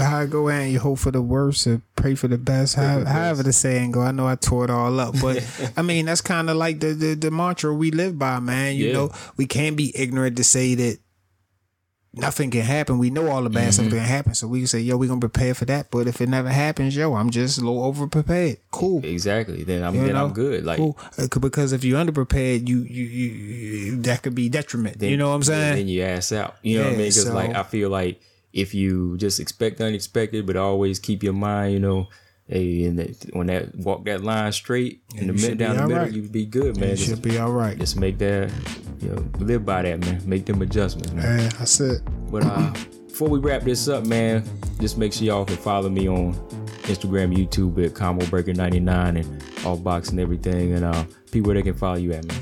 [0.00, 2.74] how it go and you hope for the worst and pray for the best.
[2.74, 5.44] How, the however the saying go, I know I tore it all up, but
[5.76, 8.76] I mean that's kind of like the, the the mantra we live by, man.
[8.76, 8.92] You Yeah.
[8.94, 10.98] know, we can't be ignorant to say that
[12.16, 12.98] nothing can happen.
[12.98, 13.96] We know all the bad stuff Mm-hmm.
[13.96, 15.90] can happen, so we can say, yo, we're gonna prepare for that.
[15.90, 18.58] But if it never happens, yo, I'm just a little over prepared.
[18.70, 19.04] Cool.
[19.04, 19.64] exactly.
[19.64, 20.26] Then I'm You then know?
[20.26, 20.64] I'm good.
[20.64, 20.96] Like Cool.
[21.18, 24.98] Uh, because if you're underprepared, you, you you you that could be detriment.
[25.00, 25.76] then, you know what I'm saying?
[25.76, 26.54] Then you ass out.
[26.62, 27.06] You know what I mean?
[27.08, 28.20] Because so- like I feel like
[28.54, 32.08] if you just expect the unexpected, but always keep your mind, you know.
[32.46, 35.86] Hey, and that, when that walk that line straight in the you mid down the
[35.88, 36.12] middle, right.
[36.12, 36.90] you be good, man.
[36.90, 37.78] it Just, should be all right.
[37.78, 38.52] just make that,
[39.00, 40.22] you know, live by that, man.
[40.26, 41.40] Make them adjustments, man.
[41.40, 42.02] Yeah, that's it.
[42.30, 42.72] But uh,
[43.08, 44.44] before we wrap this up, man,
[44.78, 46.34] just make sure y'all can follow me on
[46.82, 50.74] Instagram, YouTube at Combo Breaker 99 and all box and everything.
[50.74, 52.40] And uh, people where they can follow you at, man.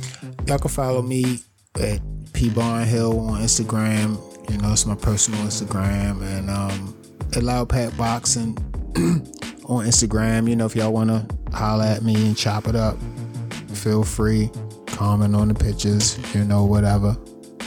[0.48, 1.38] Y'all can follow me
[1.80, 2.00] at
[2.32, 4.31] P Barnhill on Instagram.
[4.52, 6.94] You know, it's my personal Instagram, and um,
[7.34, 8.58] at Loud Pat Boxing
[9.64, 10.46] on Instagram.
[10.46, 12.98] You know, if y'all wanna holler at me and chop it up,
[13.72, 14.50] feel free.
[14.88, 16.18] Comment on the pictures.
[16.34, 17.16] You know, whatever.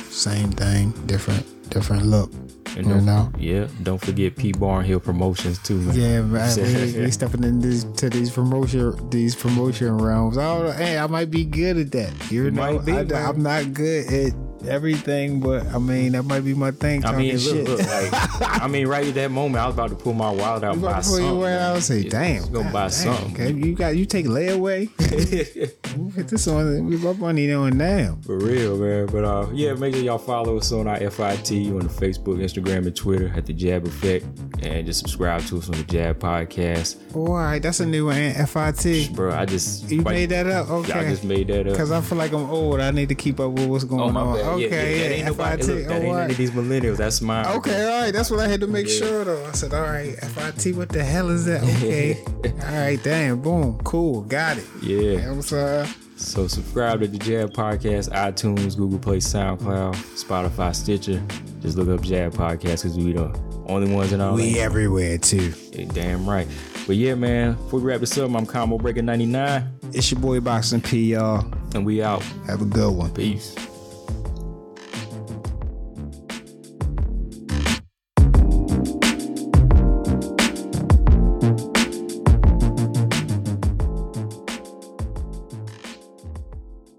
[0.09, 2.31] Same thing, different, different look.
[2.77, 3.31] And You know.
[3.39, 5.95] yeah, don't forget P Barnhill Promotions too, man.
[5.95, 10.38] Yeah, man, we, we stepping into these promotion these promotion realms.
[10.38, 12.31] Oh, hey, I might be good at that.
[12.31, 16.41] You know, might be, I, am not good at everything, but I mean that might
[16.41, 17.05] be my thing.
[17.05, 17.68] I mean, shit.
[17.68, 18.11] look, look, like,
[18.61, 20.86] I mean, right at that moment, I was about to pull my wallet out You
[20.86, 21.39] about to pull your something.
[21.39, 23.34] way out and say, "Damn, gonna buy damn, something.
[23.34, 24.89] Okay, you got you take layaway.
[26.16, 26.86] put this on.
[26.88, 28.18] We my money on now.
[28.26, 29.07] For real, man.
[29.07, 32.86] But uh, yeah, make sure y'all follow us on our FIT on the Facebook, Instagram,
[32.88, 34.26] and Twitter at the Jab Effect,
[34.61, 38.05] and just subscribe to us on the Jab Podcast, Oh, all right, that's a new
[38.07, 38.34] one.
[38.34, 39.13] FIT.
[39.16, 39.34] bro.
[39.34, 41.78] I just You made that up, Okay, I just made that up.
[41.78, 42.80] Cause I feel like I'm old.
[42.80, 44.54] I need to keep up with what's going Oh my on.
[44.57, 45.75] Yeah, Okay, yeah, yeah, that ain't nobody, FIT.
[45.75, 46.97] look, that oh, ain't none of these millennials.
[46.97, 47.45] That's mine.
[47.47, 48.11] Okay, all right.
[48.11, 48.93] That's what I had to make Yeah.
[48.95, 49.45] sure though.
[49.45, 51.63] I said, all right, FIT, what the hell is that?
[51.63, 52.23] Okay.
[52.45, 54.65] all right, damn, boom, cool, got it.
[54.81, 55.29] Yeah.
[55.31, 55.81] I'm sorry.
[55.81, 55.87] Uh,
[56.17, 61.21] so subscribe to the Jab Podcast, iTunes, Google Play, SoundCloud, Spotify, Stitcher.
[61.61, 63.37] Just look up Jab Podcast because we the
[63.67, 64.35] only ones in all.
[64.35, 65.53] We everywhere too.
[65.73, 66.47] Yeah, damn right.
[66.87, 69.79] But yeah, man, before we wrap this up, I'm Combo Breaker 99.
[69.91, 71.45] It's your boy Boxing P, y'all.
[71.73, 72.21] And we out.
[72.47, 73.11] Have a good one.
[73.13, 73.53] Peace.